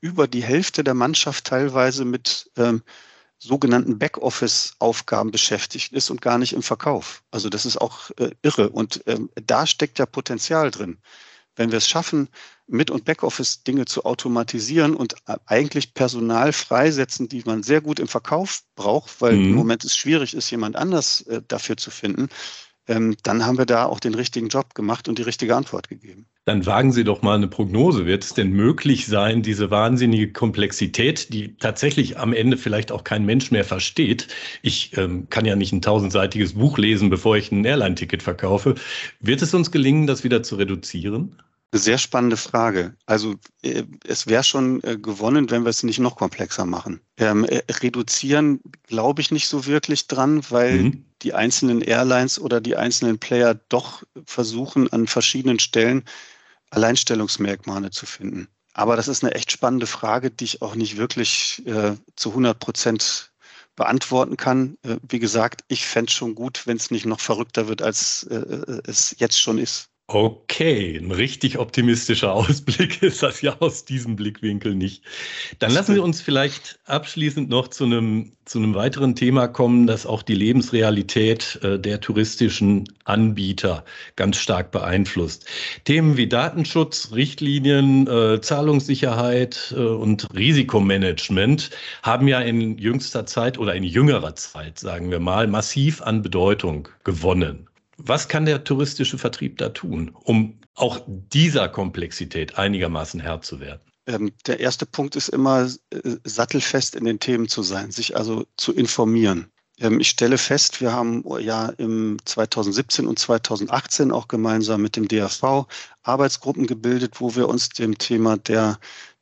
über 0.00 0.26
die 0.26 0.42
Hälfte 0.42 0.82
der 0.82 0.94
Mannschaft 0.94 1.44
teilweise 1.44 2.04
mit 2.04 2.50
ähm, 2.56 2.82
sogenannten 3.38 3.98
Backoffice-Aufgaben 3.98 5.30
beschäftigt 5.30 5.92
ist 5.92 6.10
und 6.10 6.22
gar 6.22 6.38
nicht 6.38 6.52
im 6.52 6.62
Verkauf. 6.62 7.22
Also 7.30 7.48
das 7.48 7.66
ist 7.66 7.76
auch 7.76 8.10
äh, 8.18 8.30
irre. 8.42 8.70
Und 8.70 9.02
ähm, 9.06 9.30
da 9.34 9.66
steckt 9.66 9.98
ja 9.98 10.06
Potenzial 10.06 10.70
drin. 10.70 10.98
Wenn 11.54 11.70
wir 11.70 11.78
es 11.78 11.88
schaffen, 11.88 12.28
Mit- 12.66 12.90
und 12.90 13.04
Backoffice 13.04 13.62
Dinge 13.62 13.86
zu 13.86 14.04
automatisieren 14.04 14.94
und 14.94 15.14
äh, 15.26 15.36
eigentlich 15.46 15.94
Personal 15.94 16.52
freisetzen, 16.52 17.28
die 17.28 17.42
man 17.44 17.62
sehr 17.62 17.80
gut 17.80 17.98
im 17.98 18.08
Verkauf 18.08 18.62
braucht, 18.74 19.20
weil 19.20 19.36
mhm. 19.36 19.44
im 19.50 19.54
Moment 19.54 19.84
es 19.84 19.96
schwierig 19.96 20.34
ist, 20.34 20.50
jemand 20.50 20.76
anders 20.76 21.22
äh, 21.22 21.42
dafür 21.46 21.76
zu 21.76 21.90
finden, 21.90 22.28
ähm, 22.88 23.16
dann 23.22 23.44
haben 23.44 23.58
wir 23.58 23.66
da 23.66 23.86
auch 23.86 24.00
den 24.00 24.14
richtigen 24.14 24.48
Job 24.48 24.74
gemacht 24.74 25.08
und 25.08 25.18
die 25.18 25.22
richtige 25.22 25.56
Antwort 25.56 25.88
gegeben. 25.88 26.26
Dann 26.44 26.64
wagen 26.64 26.92
Sie 26.92 27.02
doch 27.02 27.22
mal 27.22 27.34
eine 27.34 27.48
Prognose. 27.48 28.06
Wird 28.06 28.22
es 28.22 28.34
denn 28.34 28.52
möglich 28.52 29.06
sein, 29.06 29.42
diese 29.42 29.70
wahnsinnige 29.70 30.32
Komplexität, 30.32 31.32
die 31.32 31.56
tatsächlich 31.56 32.18
am 32.18 32.32
Ende 32.32 32.56
vielleicht 32.56 32.92
auch 32.92 33.02
kein 33.02 33.24
Mensch 33.24 33.50
mehr 33.50 33.64
versteht? 33.64 34.28
Ich 34.62 34.96
ähm, 34.96 35.28
kann 35.28 35.44
ja 35.44 35.56
nicht 35.56 35.72
ein 35.72 35.82
tausendseitiges 35.82 36.54
Buch 36.54 36.78
lesen, 36.78 37.10
bevor 37.10 37.36
ich 37.36 37.50
ein 37.50 37.64
Airline-Ticket 37.64 38.22
verkaufe. 38.22 38.76
Wird 39.18 39.42
es 39.42 39.54
uns 39.54 39.72
gelingen, 39.72 40.06
das 40.06 40.22
wieder 40.22 40.44
zu 40.44 40.54
reduzieren? 40.54 41.36
Eine 41.72 41.80
sehr 41.80 41.98
spannende 41.98 42.36
Frage. 42.36 42.94
Also 43.06 43.34
äh, 43.62 43.82
es 44.04 44.28
wäre 44.28 44.44
schon 44.44 44.82
äh, 44.84 44.96
gewonnen, 44.96 45.50
wenn 45.50 45.64
wir 45.64 45.70
es 45.70 45.82
nicht 45.82 45.98
noch 45.98 46.16
komplexer 46.16 46.64
machen. 46.64 47.00
Ähm, 47.16 47.44
äh, 47.44 47.62
reduzieren 47.70 48.60
glaube 48.84 49.20
ich 49.20 49.32
nicht 49.32 49.48
so 49.48 49.66
wirklich 49.66 50.06
dran, 50.06 50.42
weil 50.50 50.78
mhm. 50.78 51.04
die 51.22 51.34
einzelnen 51.34 51.80
Airlines 51.80 52.38
oder 52.38 52.60
die 52.60 52.76
einzelnen 52.76 53.18
Player 53.18 53.54
doch 53.68 54.04
versuchen, 54.26 54.92
an 54.92 55.08
verschiedenen 55.08 55.58
Stellen 55.58 56.04
Alleinstellungsmerkmale 56.70 57.90
zu 57.90 58.06
finden. 58.06 58.48
Aber 58.72 58.94
das 58.94 59.08
ist 59.08 59.24
eine 59.24 59.34
echt 59.34 59.50
spannende 59.50 59.86
Frage, 59.86 60.30
die 60.30 60.44
ich 60.44 60.62
auch 60.62 60.74
nicht 60.74 60.98
wirklich 60.98 61.62
zu 62.16 62.28
100 62.28 62.58
Prozent 62.58 63.32
beantworten 63.74 64.36
kann. 64.36 64.76
Wie 65.08 65.18
gesagt, 65.18 65.62
ich 65.68 65.86
fände 65.86 66.10
es 66.10 66.14
schon 66.14 66.34
gut, 66.34 66.66
wenn 66.66 66.76
es 66.76 66.90
nicht 66.90 67.06
noch 67.06 67.20
verrückter 67.20 67.68
wird, 67.68 67.80
als 67.80 68.24
es 68.24 69.14
jetzt 69.18 69.40
schon 69.40 69.56
ist. 69.56 69.88
Okay, 70.08 70.96
ein 70.98 71.10
richtig 71.10 71.58
optimistischer 71.58 72.32
Ausblick 72.34 73.02
ist 73.02 73.24
das 73.24 73.42
ja 73.42 73.56
aus 73.58 73.84
diesem 73.84 74.14
Blickwinkel 74.14 74.76
nicht. 74.76 75.02
Dann 75.58 75.72
lassen 75.72 75.94
Sie 75.94 76.00
uns 76.00 76.20
vielleicht 76.20 76.78
abschließend 76.84 77.48
noch 77.48 77.66
zu 77.66 77.86
einem, 77.86 78.30
zu 78.44 78.58
einem 78.58 78.76
weiteren 78.76 79.16
Thema 79.16 79.48
kommen, 79.48 79.88
das 79.88 80.06
auch 80.06 80.22
die 80.22 80.36
Lebensrealität 80.36 81.58
äh, 81.64 81.80
der 81.80 82.00
touristischen 82.00 82.84
Anbieter 83.04 83.84
ganz 84.14 84.36
stark 84.36 84.70
beeinflusst. 84.70 85.46
Themen 85.82 86.16
wie 86.16 86.28
Datenschutz, 86.28 87.10
Richtlinien, 87.12 88.06
äh, 88.06 88.40
Zahlungssicherheit 88.40 89.74
äh, 89.76 89.80
und 89.80 90.28
Risikomanagement 90.32 91.70
haben 92.04 92.28
ja 92.28 92.40
in 92.40 92.78
jüngster 92.78 93.26
Zeit 93.26 93.58
oder 93.58 93.74
in 93.74 93.82
jüngerer 93.82 94.36
Zeit, 94.36 94.78
sagen 94.78 95.10
wir 95.10 95.18
mal, 95.18 95.48
massiv 95.48 96.00
an 96.00 96.22
Bedeutung 96.22 96.86
gewonnen. 97.02 97.65
Was 97.96 98.28
kann 98.28 98.44
der 98.44 98.64
touristische 98.64 99.18
Vertrieb 99.18 99.58
da 99.58 99.70
tun, 99.70 100.14
um 100.24 100.60
auch 100.74 101.00
dieser 101.06 101.68
Komplexität 101.68 102.58
einigermaßen 102.58 103.20
Herr 103.20 103.40
zu 103.40 103.60
werden? 103.60 103.80
Ähm, 104.06 104.32
der 104.46 104.60
erste 104.60 104.86
Punkt 104.86 105.16
ist 105.16 105.28
immer, 105.28 105.68
äh, 105.90 106.16
sattelfest 106.24 106.94
in 106.94 107.04
den 107.04 107.18
Themen 107.18 107.48
zu 107.48 107.62
sein, 107.62 107.90
sich 107.90 108.16
also 108.16 108.46
zu 108.56 108.72
informieren. 108.72 109.50
Ähm, 109.78 110.00
ich 110.00 110.10
stelle 110.10 110.38
fest, 110.38 110.80
wir 110.80 110.92
haben 110.92 111.24
ja 111.40 111.66
im 111.78 112.18
2017 112.24 113.06
und 113.06 113.18
2018 113.18 114.12
auch 114.12 114.28
gemeinsam 114.28 114.82
mit 114.82 114.96
dem 114.96 115.08
DAV 115.08 115.66
Arbeitsgruppen 116.02 116.66
gebildet, 116.66 117.20
wo 117.20 117.34
wir 117.34 117.48
uns 117.48 117.70
dem 117.70 117.98
Thema 117.98 118.36
der 118.36 118.78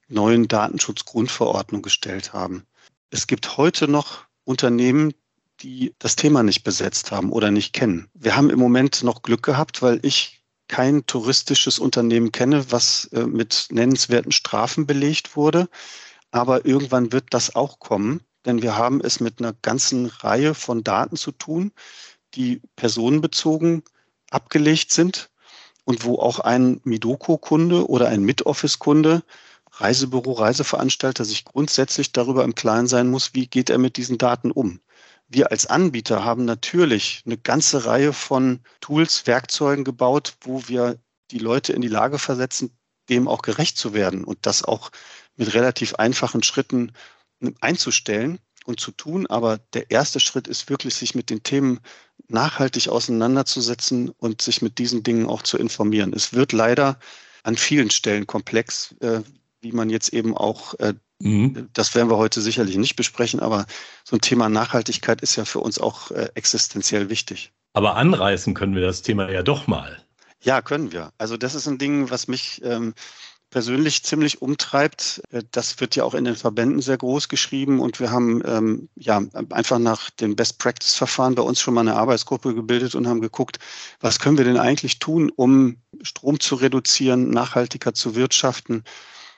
neuen 0.09 0.49
Datenschutzgrundverordnung 0.49 1.83
gestellt 1.83 2.33
haben. 2.33 2.67
Es 3.11 3.27
gibt 3.27 3.57
heute 3.57 3.89
noch 3.89 4.25
Unternehmen, 4.45 5.15
die 5.65 5.95
das 5.99 6.15
Thema 6.15 6.43
nicht 6.43 6.63
besetzt 6.63 7.11
haben 7.11 7.33
oder 7.33 7.51
nicht 7.51 7.73
kennen. 7.73 8.09
Wir 8.13 8.37
haben 8.37 8.51
im 8.51 8.59
Moment 8.59 9.03
noch 9.03 9.23
Glück 9.23 9.43
gehabt, 9.43 9.81
weil 9.81 9.99
ich 10.03 10.43
kein 10.69 11.07
touristisches 11.07 11.79
Unternehmen 11.79 12.33
kenne, 12.33 12.71
was 12.71 13.07
äh, 13.13 13.27
mit 13.27 13.69
nennenswerten 13.71 14.33
Strafen 14.33 14.87
belegt 14.87 15.37
wurde. 15.37 15.69
Aber 16.31 16.67
irgendwann 16.67 17.13
wird 17.13 17.27
das 17.31 17.55
auch 17.55 17.79
kommen, 17.79 18.21
denn 18.45 18.61
wir 18.61 18.77
haben 18.77 19.01
es 19.01 19.21
mit 19.21 19.41
einer 19.41 19.55
ganzen 19.63 20.07
Reihe 20.07 20.55
von 20.55 20.85
Daten 20.85 21.17
zu 21.17 21.33
tun, 21.33 21.73
die 22.35 22.61
personenbezogen 22.77 23.83
abgelegt 24.31 24.93
sind 24.93 25.31
und 25.85 26.05
wo 26.05 26.19
auch 26.19 26.41
ein 26.41 26.81
Midoko-Kunde 26.85 27.89
oder 27.89 28.09
ein 28.09 28.23
Mid-Office-Kunde, 28.25 29.23
Reisebüro, 29.71 30.33
Reiseveranstalter 30.33 31.25
sich 31.25 31.45
grundsätzlich 31.45 32.13
darüber 32.13 32.45
im 32.45 32.55
Klaren 32.55 32.87
sein 32.87 33.09
muss, 33.09 33.35
wie 33.35 33.47
geht 33.47 33.71
er 33.71 33.79
mit 33.79 33.97
diesen 33.97 34.19
Daten 34.19 34.51
um. 34.51 34.81
Wir 35.29 35.51
als 35.51 35.67
Anbieter 35.67 36.25
haben 36.25 36.45
natürlich 36.45 37.23
eine 37.25 37.39
ganze 37.39 37.87
Reihe 37.87 38.13
von 38.13 38.61
Tools, 38.81 39.27
Werkzeugen 39.27 39.85
gebaut, 39.85 40.37
wo 40.43 40.69
wir 40.69 40.99
die 41.31 41.39
Leute 41.39 41.73
in 41.73 41.81
die 41.81 41.89
Lage 41.89 42.19
versetzen, 42.19 42.77
dem 43.09 43.29
auch 43.29 43.43
gerecht 43.43 43.77
zu 43.79 43.95
werden 43.95 44.25
und 44.25 44.39
das 44.43 44.63
auch 44.63 44.91
mit 45.37 45.55
relativ 45.55 45.95
einfachen 45.95 46.43
Schritten 46.43 46.93
einzustellen 47.61 48.39
und 48.65 48.81
zu 48.81 48.93
tun. 48.93 49.27
Aber 49.27 49.59
der 49.73 49.91
erste 49.91 50.21
Schritt 50.21 50.49
ist 50.49 50.69
wirklich, 50.71 50.95
sich 50.95 51.15
mit 51.15 51.31
den 51.31 51.43
Themen 51.43 51.81
nachhaltig 52.29 52.89
auseinanderzusetzen 52.89 54.11
und 54.11 54.43
sich 54.43 54.63
mit 54.63 54.79
diesen 54.79 55.03
Dingen 55.03 55.27
auch 55.27 55.43
zu 55.43 55.59
informieren. 55.59 56.13
Es 56.13 56.33
wird 56.33 56.53
leider 56.53 56.99
an 57.43 57.57
vielen 57.57 57.91
Stellen 57.91 58.27
komplex, 58.27 58.95
äh, 59.01 59.21
wie 59.61 59.73
man 59.73 59.91
jetzt 59.91 60.13
eben 60.13 60.37
auch 60.37 60.75
äh, 60.75 60.95
Mhm. 61.21 61.69
Das 61.73 61.95
werden 61.95 62.11
wir 62.11 62.17
heute 62.17 62.41
sicherlich 62.41 62.77
nicht 62.77 62.97
besprechen, 62.97 63.41
aber 63.41 63.67
so 64.05 64.17
ein 64.17 64.21
Thema 64.21 64.49
Nachhaltigkeit 64.49 65.21
ist 65.21 65.37
ja 65.37 65.45
für 65.45 65.61
uns 65.61 65.79
auch 65.79 66.11
äh, 66.11 66.29
existenziell 66.35 67.09
wichtig. 67.09 67.53
Aber 67.73 67.97
anreißen 67.97 68.55
können 68.55 68.75
wir 68.75 68.83
das 68.83 69.03
Thema 69.03 69.31
ja 69.31 69.43
doch 69.43 69.67
mal. 69.67 70.03
Ja, 70.43 70.61
können 70.63 70.93
wir. 70.93 71.13
Also 71.19 71.37
das 71.37 71.55
ist 71.55 71.67
ein 71.67 71.79
Ding, 71.79 72.11
was 72.11 72.29
mich 72.29 72.61
ähm, 72.65 72.95
persönlich 73.51 74.03
ziemlich 74.03 74.43
umtreibt. 74.43 75.23
Äh, 75.31 75.43
das 75.53 75.81
wird 75.81 75.97
ja 75.97 76.05
auch 76.05 76.15
in 76.15 76.25
den 76.25 76.37
Verbänden 76.37 76.83
sehr 76.83 76.99
groß 76.99 77.29
geschrieben 77.29 77.81
und 77.81 78.01
wir 78.01 78.11
haben 78.11 78.43
ähm, 78.45 78.89
ja 78.97 79.23
einfach 79.51 79.79
nach 79.79 80.11
den 80.11 80.37
Best 80.37 80.59
Practice 80.59 80.95
Verfahren 80.95 81.37
bei 81.37 81.43
uns 81.43 81.61
schon 81.61 81.75
mal 81.75 81.83
eine 81.83 81.95
Arbeitsgruppe 81.95 82.55
gebildet 82.55 82.95
und 82.95 83.07
haben 83.07 83.21
geguckt, 83.21 83.59
was 84.01 84.19
können 84.19 84.39
wir 84.39 84.45
denn 84.45 84.59
eigentlich 84.59 84.99
tun, 84.99 85.31
um 85.35 85.79
Strom 86.03 86.41
zu 86.41 86.57
reduzieren, 86.57 87.31
nachhaltiger 87.31 87.95
zu 87.95 88.17
wirtschaften 88.17 88.83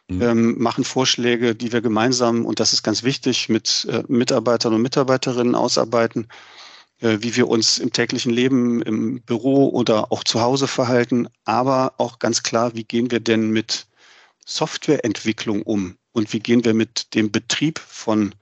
mhm. 0.09 0.23
ähm, 0.23 0.63
machen 0.63 0.85
Vorschläge, 0.85 1.55
die 1.55 1.73
wir 1.73 1.81
gemeinsam, 1.81 2.45
und 2.45 2.61
das 2.61 2.73
ist 2.73 2.83
ganz 2.83 3.03
wichtig, 3.03 3.49
mit 3.49 3.87
äh, 3.91 4.03
Mitarbeitern 4.09 4.75
und 4.75 4.83
Mitarbeiterinnen 4.83 5.55
ausarbeiten, 5.55 6.29
äh, 7.01 7.19
wie 7.21 7.37
wir 7.37 7.49
uns 7.49 7.79
im 7.79 7.93
täglichen 7.93 8.33
Leben, 8.33 8.83
im 8.83 9.21
Büro 9.23 9.69
oder 9.69 10.13
auch 10.13 10.25
zu 10.25 10.41
Hause 10.41 10.67
verhalten, 10.67 11.29
aber 11.45 11.95
auch 11.99 12.19
ganz 12.19 12.43
klar, 12.43 12.75
wie 12.75 12.85
gehen 12.85 13.11
wir 13.11 13.21
denn 13.21 13.51
mit 13.51 13.87
Softwareentwicklung 14.45 15.63
um 15.63 15.97
und 16.13 16.33
wie 16.33 16.41
gehen 16.41 16.65
wir 16.65 16.73
mit 16.73 17.15
dem 17.15 17.31
Betrieb 17.31 17.79
von 17.79 18.35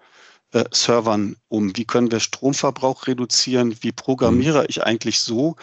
äh, 0.53 0.64
Servern 0.70 1.37
um? 1.48 1.77
Wie 1.77 1.85
können 1.85 2.12
wir 2.12 2.20
Stromverbrauch 2.20 3.07
reduzieren? 3.07 3.77
Wie 3.81 3.90
programmiere 3.90 4.61
mhm. 4.61 4.66
ich 4.68 4.85
eigentlich 4.85 5.20
so, 5.20 5.57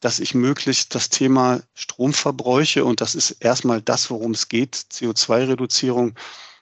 dass 0.00 0.20
ich 0.20 0.34
möglichst 0.34 0.94
das 0.94 1.08
Thema 1.08 1.60
Stromverbräuche, 1.74 2.84
und 2.84 3.00
das 3.00 3.14
ist 3.14 3.30
erstmal 3.40 3.80
das, 3.80 4.10
worum 4.10 4.32
es 4.32 4.48
geht, 4.48 4.76
CO2-Reduzierung, 4.92 6.14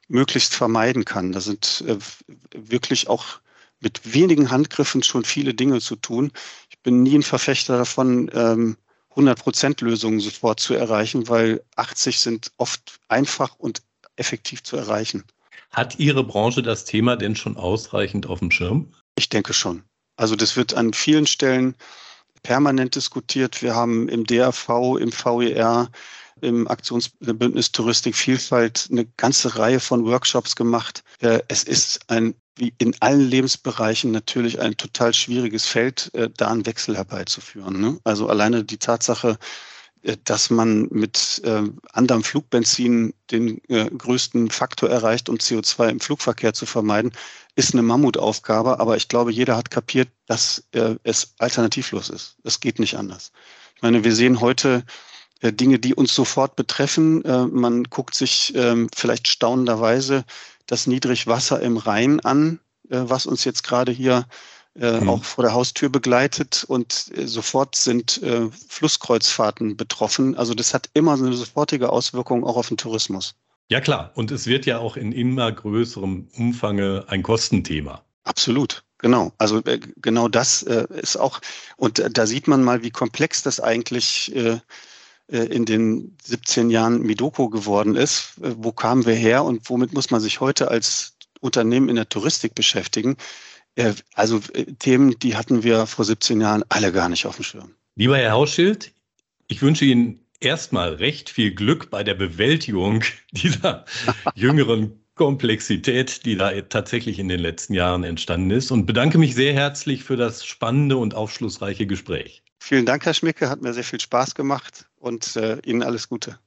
möglichst 0.09 0.55
vermeiden 0.55 1.05
kann. 1.05 1.33
Da 1.33 1.41
sind 1.41 1.83
äh, 1.87 1.97
wirklich 2.55 3.09
auch 3.09 3.41
mit 3.81 4.15
wenigen 4.15 4.51
Handgriffen 4.51 5.03
schon 5.03 5.25
viele 5.25 5.55
Dinge 5.55 5.81
zu 5.81 5.97
tun. 5.97 6.33
Ich 6.71 6.79
bin 6.81 7.03
nie 7.03 7.17
ein 7.17 7.23
Verfechter 7.23 7.79
davon, 7.79 8.31
ähm, 8.35 8.77
100% 9.15 9.85
Lösungen 9.85 10.21
sofort 10.21 10.61
zu 10.61 10.75
erreichen, 10.75 11.29
weil 11.29 11.63
80 11.77 12.19
sind 12.19 12.51
oft 12.57 12.99
einfach 13.09 13.55
und 13.57 13.83
effektiv 14.17 14.63
zu 14.63 14.77
erreichen. 14.77 15.25
Hat 15.71 15.99
Ihre 15.99 16.25
Branche 16.25 16.63
das 16.63 16.85
Thema 16.85 17.17
denn 17.17 17.37
schon 17.37 17.57
ausreichend 17.57 18.27
auf 18.27 18.41
dem 18.41 18.51
Schirm? 18.51 18.93
Ich 19.17 19.29
denke 19.29 19.55
schon. 19.55 19.83
Also 20.17 20.37
das 20.37 20.57
wird 20.57 20.75
an 20.75 20.93
vielen 20.93 21.27
Stellen 21.27 21.77
permanent 22.45 22.95
diskutiert. 22.95 23.63
Wir 23.63 23.75
haben 23.75 24.09
im 24.09 24.25
DRV, 24.25 24.69
im 25.01 25.11
VER, 25.11 25.91
im 26.41 26.69
Aktionsbündnis 26.69 27.73
Touristik 27.73 28.15
Vielfalt 28.15 28.89
eine 28.93 29.07
ganze 29.17 29.59
Reihe 29.59 29.81
von 29.81 30.05
Workshops 30.05 30.55
gemacht. 30.55 31.03
Äh, 31.21 31.41
es 31.49 31.65
ist 31.65 32.09
ein, 32.09 32.35
wie 32.57 32.73
in 32.79 32.95
allen 33.01 33.29
Lebensbereichen 33.29 34.13
natürlich 34.13 34.61
ein 34.61 34.77
total 34.77 35.13
schwieriges 35.15 35.67
Feld, 35.67 36.11
äh, 36.15 36.31
da 36.37 36.51
einen 36.51 36.67
Wechsel 36.67 36.97
herbeizuführen. 36.97 37.81
Ne? 37.81 37.99
Also 38.05 38.29
alleine 38.29 38.63
die 38.63 38.79
Tatsache, 38.79 39.39
dass 40.25 40.51
man 40.51 40.89
mit 40.91 41.43
anderem 41.93 42.23
Flugbenzin 42.23 43.15
den 43.31 43.61
größten 43.69 44.51
Faktor 44.51 44.91
erreicht, 44.91 45.29
um 45.29 45.37
CO2 45.37 45.89
im 45.89 46.01
Flugverkehr 46.01 46.53
zu 46.53 46.67
vermeiden, 46.67 47.13
ist 47.57 47.73
eine 47.73 47.83
Mammutaufgabe, 47.83 48.81
aber 48.81 48.97
ich 48.97 49.09
glaube, 49.09 49.33
jeder 49.33 49.57
hat 49.57 49.71
kapiert, 49.71 50.09
dass 50.27 50.65
äh, 50.73 50.97
es 51.05 51.35
alternativlos 51.39 52.11
ist. 52.11 52.37
Es 52.43 52.61
geht 52.61 52.79
nicht 52.79 52.97
anders. 52.97 53.33
Ich 53.77 53.83
meine, 53.83 54.03
wir 54.05 54.15
sehen 54.15 54.41
heute 54.41 54.85
äh, 55.41 55.53
Dinge, 55.53 55.79
die 55.79 55.95
uns 55.95 56.15
sofort 56.15 56.57
betreffen. 56.57 57.25
Äh, 57.25 57.47
man 57.47 57.85
guckt 57.85 58.15
sich 58.15 58.53
ähm, 58.57 58.89
vielleicht 58.95 59.29
staunenderweise 59.29 60.25
das 60.67 60.87
Niedrigwasser 60.87 61.61
im 61.61 61.77
Rhein 61.77 62.21
an, 62.21 62.59
äh, 62.89 63.03
was 63.05 63.27
uns 63.27 63.45
jetzt 63.45 63.63
gerade 63.63 63.93
hier 63.93 64.19
äh, 64.19 64.54
mhm. 64.75 65.09
auch 65.09 65.25
vor 65.25 65.45
der 65.45 65.55
Haustür 65.55 65.89
begleitet 65.89 66.65
und 66.67 67.11
äh, 67.17 67.27
sofort 67.27 67.77
sind 67.77 68.21
Flusskreuzfahrten 68.69 69.77
betroffen. 69.77 70.37
Also 70.37 70.55
das 70.55 70.75
hat 70.75 70.91
immer 70.95 71.15
eine 71.15 71.33
sofortige 71.33 71.91
Auswirkung 71.91 72.45
auch 72.45 72.57
auf 72.57 72.69
den 72.69 72.77
Tourismus. 72.77 73.35
Ja 73.69 73.81
klar, 73.81 74.13
und 74.15 74.31
es 74.31 74.47
wird 74.47 74.67
ja 74.67 74.79
auch 74.79 74.97
in 74.97 75.13
immer 75.13 75.51
größerem 75.51 76.29
Umfange 76.37 77.05
ein 77.09 77.23
Kostenthema. 77.23 78.03
Absolut. 78.25 78.85
Genau, 78.99 79.33
also 79.37 79.63
äh, 79.65 79.81
genau 79.97 80.29
das 80.29 80.63
äh, 80.63 80.87
ist 80.91 81.17
auch, 81.17 81.41
und 81.77 81.99
äh, 81.99 82.11
da 82.11 82.27
sieht 82.27 82.49
man 82.49 82.63
mal, 82.63 82.83
wie 82.83 82.91
komplex 82.91 83.43
das 83.43 83.61
eigentlich 83.61 84.35
äh, 84.35 84.61
äh 85.31 85.45
in 85.45 85.67
den 85.67 86.17
17 86.25 86.71
Jahren 86.71 87.03
Midoko 87.03 87.51
geworden 87.51 87.97
ist. 87.97 88.39
Äh, 88.43 88.55
wo 88.57 88.73
kamen 88.73 89.05
wir 89.05 89.15
her 89.15 89.45
und 89.45 89.69
womit 89.69 89.93
muss 89.93 90.11
man 90.11 90.23
sich 90.23 90.41
heute 90.41 90.69
als 90.69 91.17
Unternehmen 91.41 91.91
in 91.91 91.97
der 91.97 92.09
Touristik 92.09 92.55
beschäftigen? 92.55 93.17
Also 94.15 94.41
Themen, 94.79 95.19
die 95.19 95.37
hatten 95.37 95.63
wir 95.63 95.87
vor 95.87 96.05
17 96.05 96.41
Jahren 96.41 96.65
alle 96.69 96.93
gar 96.93 97.09
nicht 97.09 97.27
auf 97.27 97.37
dem 97.37 97.45
Schirm. 97.45 97.75
Lieber 97.97 98.17
Herr 98.17 98.33
Hausschild, 98.33 98.93
ich 99.49 99.63
wünsche 99.63 99.85
Ihnen 99.85 100.21
erstmal 100.41 100.95
recht 100.95 101.31
viel 101.31 101.55
Glück 101.55 101.91
bei 101.91 102.05
der 102.05 102.15
Bewältigung 102.15 103.03
dieser 103.33 103.85
jüngeren 104.35 105.01
Komplexität, 105.15 106.25
die 106.25 106.37
da 106.37 106.51
tatsächlich 106.63 107.19
in 107.19 107.29
den 107.29 107.39
letzten 107.39 107.75
Jahren 107.75 108.03
entstanden 108.03 108.51
ist 108.51 108.73
und 108.73 108.87
bedanke 108.87 109.19
mich 109.19 109.35
sehr 109.35 109.55
herzlich 109.55 110.03
für 110.03 110.17
das 110.17 110.45
spannende 110.45 110.97
und 110.97 111.15
aufschlussreiche 111.15 111.87
Gespräch. 111.87 112.43
Vielen 112.59 112.87
Dank, 112.87 113.05
Herr 113.05 113.15
Schmicke, 113.15 113.49
hat 113.49 113.63
mir 113.63 113.75
sehr 113.75 113.85
viel 113.85 114.01
Spaß 114.01 114.35
gemacht 114.35 114.87
und 114.97 115.37
äh, 115.37 115.59
Ihnen 115.65 115.83
alles 115.83 116.09
Gute. 116.09 116.39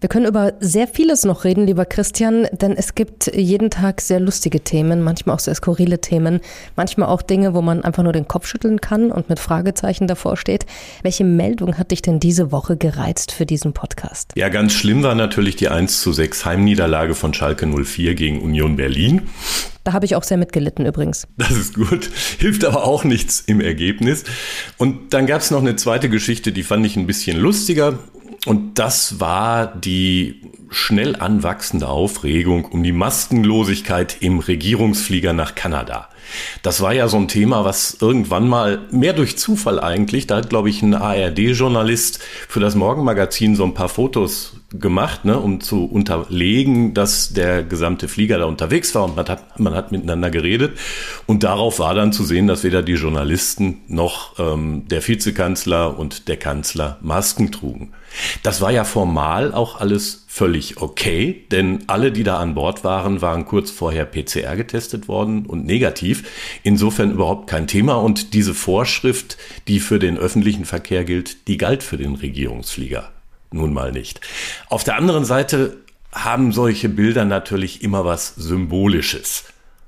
Wir 0.00 0.08
können 0.08 0.24
über 0.24 0.54
sehr 0.60 0.88
vieles 0.88 1.26
noch 1.26 1.44
reden, 1.44 1.66
lieber 1.66 1.84
Christian, 1.84 2.46
denn 2.52 2.74
es 2.74 2.94
gibt 2.94 3.30
jeden 3.36 3.68
Tag 3.68 4.00
sehr 4.00 4.18
lustige 4.18 4.60
Themen, 4.60 5.02
manchmal 5.02 5.36
auch 5.36 5.40
sehr 5.40 5.54
skurrile 5.54 6.00
Themen, 6.00 6.40
manchmal 6.74 7.10
auch 7.10 7.20
Dinge, 7.20 7.52
wo 7.52 7.60
man 7.60 7.84
einfach 7.84 8.02
nur 8.02 8.14
den 8.14 8.26
Kopf 8.26 8.46
schütteln 8.46 8.80
kann 8.80 9.12
und 9.12 9.28
mit 9.28 9.38
Fragezeichen 9.38 10.06
davor 10.06 10.38
steht. 10.38 10.64
Welche 11.02 11.24
Meldung 11.24 11.76
hat 11.76 11.90
dich 11.90 12.00
denn 12.00 12.18
diese 12.18 12.50
Woche 12.50 12.78
gereizt 12.78 13.30
für 13.30 13.44
diesen 13.44 13.74
Podcast? 13.74 14.32
Ja, 14.36 14.48
ganz 14.48 14.72
schlimm 14.72 15.02
war 15.02 15.14
natürlich 15.14 15.56
die 15.56 15.68
1 15.68 16.00
zu 16.00 16.14
6 16.14 16.46
Heimniederlage 16.46 17.14
von 17.14 17.34
Schalke 17.34 17.66
04 17.66 18.14
gegen 18.14 18.40
Union 18.40 18.76
Berlin. 18.76 19.28
Da 19.84 19.92
habe 19.92 20.06
ich 20.06 20.14
auch 20.14 20.24
sehr 20.24 20.38
mitgelitten 20.38 20.86
übrigens. 20.86 21.26
Das 21.36 21.50
ist 21.50 21.74
gut, 21.74 22.10
hilft 22.38 22.64
aber 22.64 22.84
auch 22.84 23.04
nichts 23.04 23.42
im 23.46 23.60
Ergebnis. 23.60 24.24
Und 24.78 25.12
dann 25.12 25.26
gab 25.26 25.42
es 25.42 25.50
noch 25.50 25.60
eine 25.60 25.76
zweite 25.76 26.08
Geschichte, 26.08 26.52
die 26.52 26.62
fand 26.62 26.86
ich 26.86 26.96
ein 26.96 27.06
bisschen 27.06 27.36
lustiger. 27.36 27.98
Und 28.46 28.78
das 28.78 29.20
war 29.20 29.66
die 29.66 30.42
schnell 30.70 31.16
anwachsende 31.16 31.88
Aufregung 31.88 32.64
um 32.64 32.82
die 32.82 32.92
Maskenlosigkeit 32.92 34.18
im 34.20 34.38
Regierungsflieger 34.38 35.32
nach 35.32 35.54
Kanada. 35.54 36.08
Das 36.62 36.80
war 36.80 36.92
ja 36.92 37.08
so 37.08 37.16
ein 37.16 37.28
Thema, 37.28 37.64
was 37.64 37.96
irgendwann 38.00 38.48
mal 38.48 38.86
mehr 38.92 39.12
durch 39.12 39.36
Zufall 39.36 39.80
eigentlich, 39.80 40.28
da 40.28 40.36
hat 40.36 40.48
glaube 40.48 40.70
ich 40.70 40.80
ein 40.80 40.94
ARD-Journalist 40.94 42.20
für 42.48 42.60
das 42.60 42.76
Morgenmagazin 42.76 43.56
so 43.56 43.64
ein 43.64 43.74
paar 43.74 43.88
Fotos 43.88 44.59
gemacht, 44.72 45.24
ne, 45.24 45.38
um 45.38 45.60
zu 45.60 45.84
unterlegen, 45.84 46.94
dass 46.94 47.32
der 47.32 47.64
gesamte 47.64 48.06
Flieger 48.06 48.38
da 48.38 48.44
unterwegs 48.44 48.94
war 48.94 49.04
und 49.04 49.16
man 49.16 49.26
hat, 49.26 49.58
man 49.58 49.74
hat 49.74 49.90
miteinander 49.90 50.30
geredet. 50.30 50.78
Und 51.26 51.42
darauf 51.42 51.80
war 51.80 51.94
dann 51.94 52.12
zu 52.12 52.22
sehen, 52.22 52.46
dass 52.46 52.62
weder 52.62 52.82
die 52.82 52.94
Journalisten 52.94 53.78
noch 53.88 54.38
ähm, 54.38 54.86
der 54.88 55.06
Vizekanzler 55.06 55.98
und 55.98 56.28
der 56.28 56.36
Kanzler 56.36 56.98
Masken 57.00 57.50
trugen. 57.50 57.92
Das 58.44 58.60
war 58.60 58.70
ja 58.70 58.84
formal 58.84 59.52
auch 59.52 59.80
alles 59.80 60.24
völlig 60.28 60.80
okay, 60.80 61.44
denn 61.50 61.80
alle, 61.88 62.12
die 62.12 62.22
da 62.22 62.38
an 62.38 62.54
Bord 62.54 62.84
waren, 62.84 63.20
waren 63.20 63.46
kurz 63.46 63.72
vorher 63.72 64.04
PCR 64.04 64.54
getestet 64.56 65.08
worden 65.08 65.46
und 65.46 65.66
negativ. 65.66 66.60
Insofern 66.62 67.10
überhaupt 67.10 67.48
kein 67.48 67.66
Thema. 67.66 67.94
Und 67.94 68.34
diese 68.34 68.54
Vorschrift, 68.54 69.36
die 69.66 69.80
für 69.80 69.98
den 69.98 70.16
öffentlichen 70.16 70.64
Verkehr 70.64 71.04
gilt, 71.04 71.48
die 71.48 71.56
galt 71.56 71.82
für 71.82 71.96
den 71.96 72.14
Regierungsflieger 72.14 73.10
nun 73.52 73.72
mal 73.72 73.92
nicht. 73.92 74.20
Auf 74.68 74.84
der 74.84 74.96
anderen 74.96 75.24
Seite 75.24 75.78
haben 76.12 76.52
solche 76.52 76.88
Bilder 76.88 77.24
natürlich 77.24 77.82
immer 77.82 78.04
was 78.04 78.34
Symbolisches. 78.34 79.44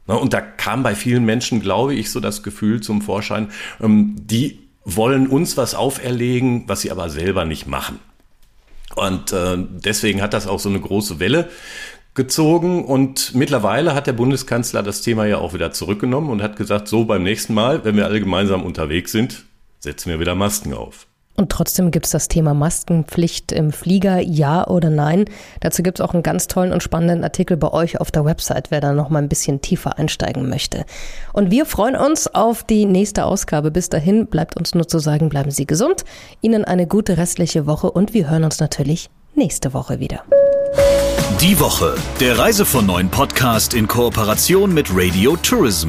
Und 0.06 0.32
da 0.32 0.40
kam 0.40 0.82
bei 0.82 0.94
vielen 0.94 1.24
Menschen, 1.24 1.60
glaube 1.60 1.94
ich, 1.94 2.10
so 2.10 2.20
das 2.20 2.42
Gefühl 2.42 2.80
zum 2.80 3.02
Vorschein, 3.02 3.50
ähm, 3.80 4.16
die 4.18 4.58
wollen 4.84 5.26
uns 5.28 5.56
was 5.56 5.74
auferlegen, 5.74 6.64
was 6.66 6.80
sie 6.80 6.90
aber 6.90 7.08
selber 7.08 7.44
nicht 7.44 7.66
machen. 7.66 7.98
Und 8.94 9.32
äh, 9.32 9.56
deswegen 9.58 10.20
hat 10.20 10.34
das 10.34 10.46
auch 10.46 10.58
so 10.58 10.68
eine 10.68 10.80
große 10.80 11.18
Welle 11.18 11.48
gezogen 12.14 12.84
und 12.84 13.34
mittlerweile 13.34 13.94
hat 13.94 14.06
der 14.06 14.12
Bundeskanzler 14.12 14.82
das 14.82 15.00
Thema 15.00 15.24
ja 15.24 15.38
auch 15.38 15.54
wieder 15.54 15.72
zurückgenommen 15.72 16.28
und 16.30 16.42
hat 16.42 16.56
gesagt, 16.56 16.88
so 16.88 17.04
beim 17.04 17.22
nächsten 17.22 17.54
Mal, 17.54 17.84
wenn 17.84 17.96
wir 17.96 18.04
alle 18.04 18.20
gemeinsam 18.20 18.64
unterwegs 18.64 19.12
sind, 19.12 19.44
setzen 19.78 20.10
wir 20.10 20.20
wieder 20.20 20.34
Masken 20.34 20.74
auf. 20.74 21.06
Und 21.36 21.50
trotzdem 21.50 21.90
gibt 21.90 22.06
es 22.06 22.12
das 22.12 22.28
Thema 22.28 22.52
Maskenpflicht 22.52 23.52
im 23.52 23.72
Flieger, 23.72 24.20
ja 24.20 24.66
oder 24.66 24.90
nein. 24.90 25.24
Dazu 25.60 25.82
gibt 25.82 25.98
es 25.98 26.04
auch 26.04 26.12
einen 26.12 26.22
ganz 26.22 26.46
tollen 26.46 26.72
und 26.72 26.82
spannenden 26.82 27.24
Artikel 27.24 27.56
bei 27.56 27.72
euch 27.72 28.00
auf 28.00 28.10
der 28.10 28.24
Website, 28.24 28.70
wer 28.70 28.80
da 28.80 28.92
noch 28.92 29.08
mal 29.08 29.20
ein 29.20 29.28
bisschen 29.28 29.62
tiefer 29.62 29.98
einsteigen 29.98 30.48
möchte. 30.48 30.84
Und 31.32 31.50
wir 31.50 31.64
freuen 31.64 31.96
uns 31.96 32.26
auf 32.26 32.64
die 32.64 32.84
nächste 32.84 33.24
Ausgabe. 33.24 33.70
Bis 33.70 33.88
dahin 33.88 34.26
bleibt 34.26 34.56
uns 34.56 34.74
nur 34.74 34.86
zu 34.86 34.98
sagen, 34.98 35.30
bleiben 35.30 35.50
Sie 35.50 35.66
gesund, 35.66 36.04
Ihnen 36.42 36.64
eine 36.64 36.86
gute 36.86 37.16
restliche 37.16 37.66
Woche 37.66 37.90
und 37.90 38.12
wir 38.12 38.28
hören 38.28 38.44
uns 38.44 38.60
natürlich 38.60 39.08
nächste 39.34 39.72
Woche 39.72 40.00
wieder. 40.00 40.24
Die 41.40 41.58
Woche, 41.58 41.96
der 42.20 42.38
Reise 42.38 42.64
von 42.64 42.86
neuen 42.86 43.08
Podcast 43.08 43.74
in 43.74 43.88
Kooperation 43.88 44.72
mit 44.72 44.88
Radio 44.94 45.36
Tourism. 45.36 45.88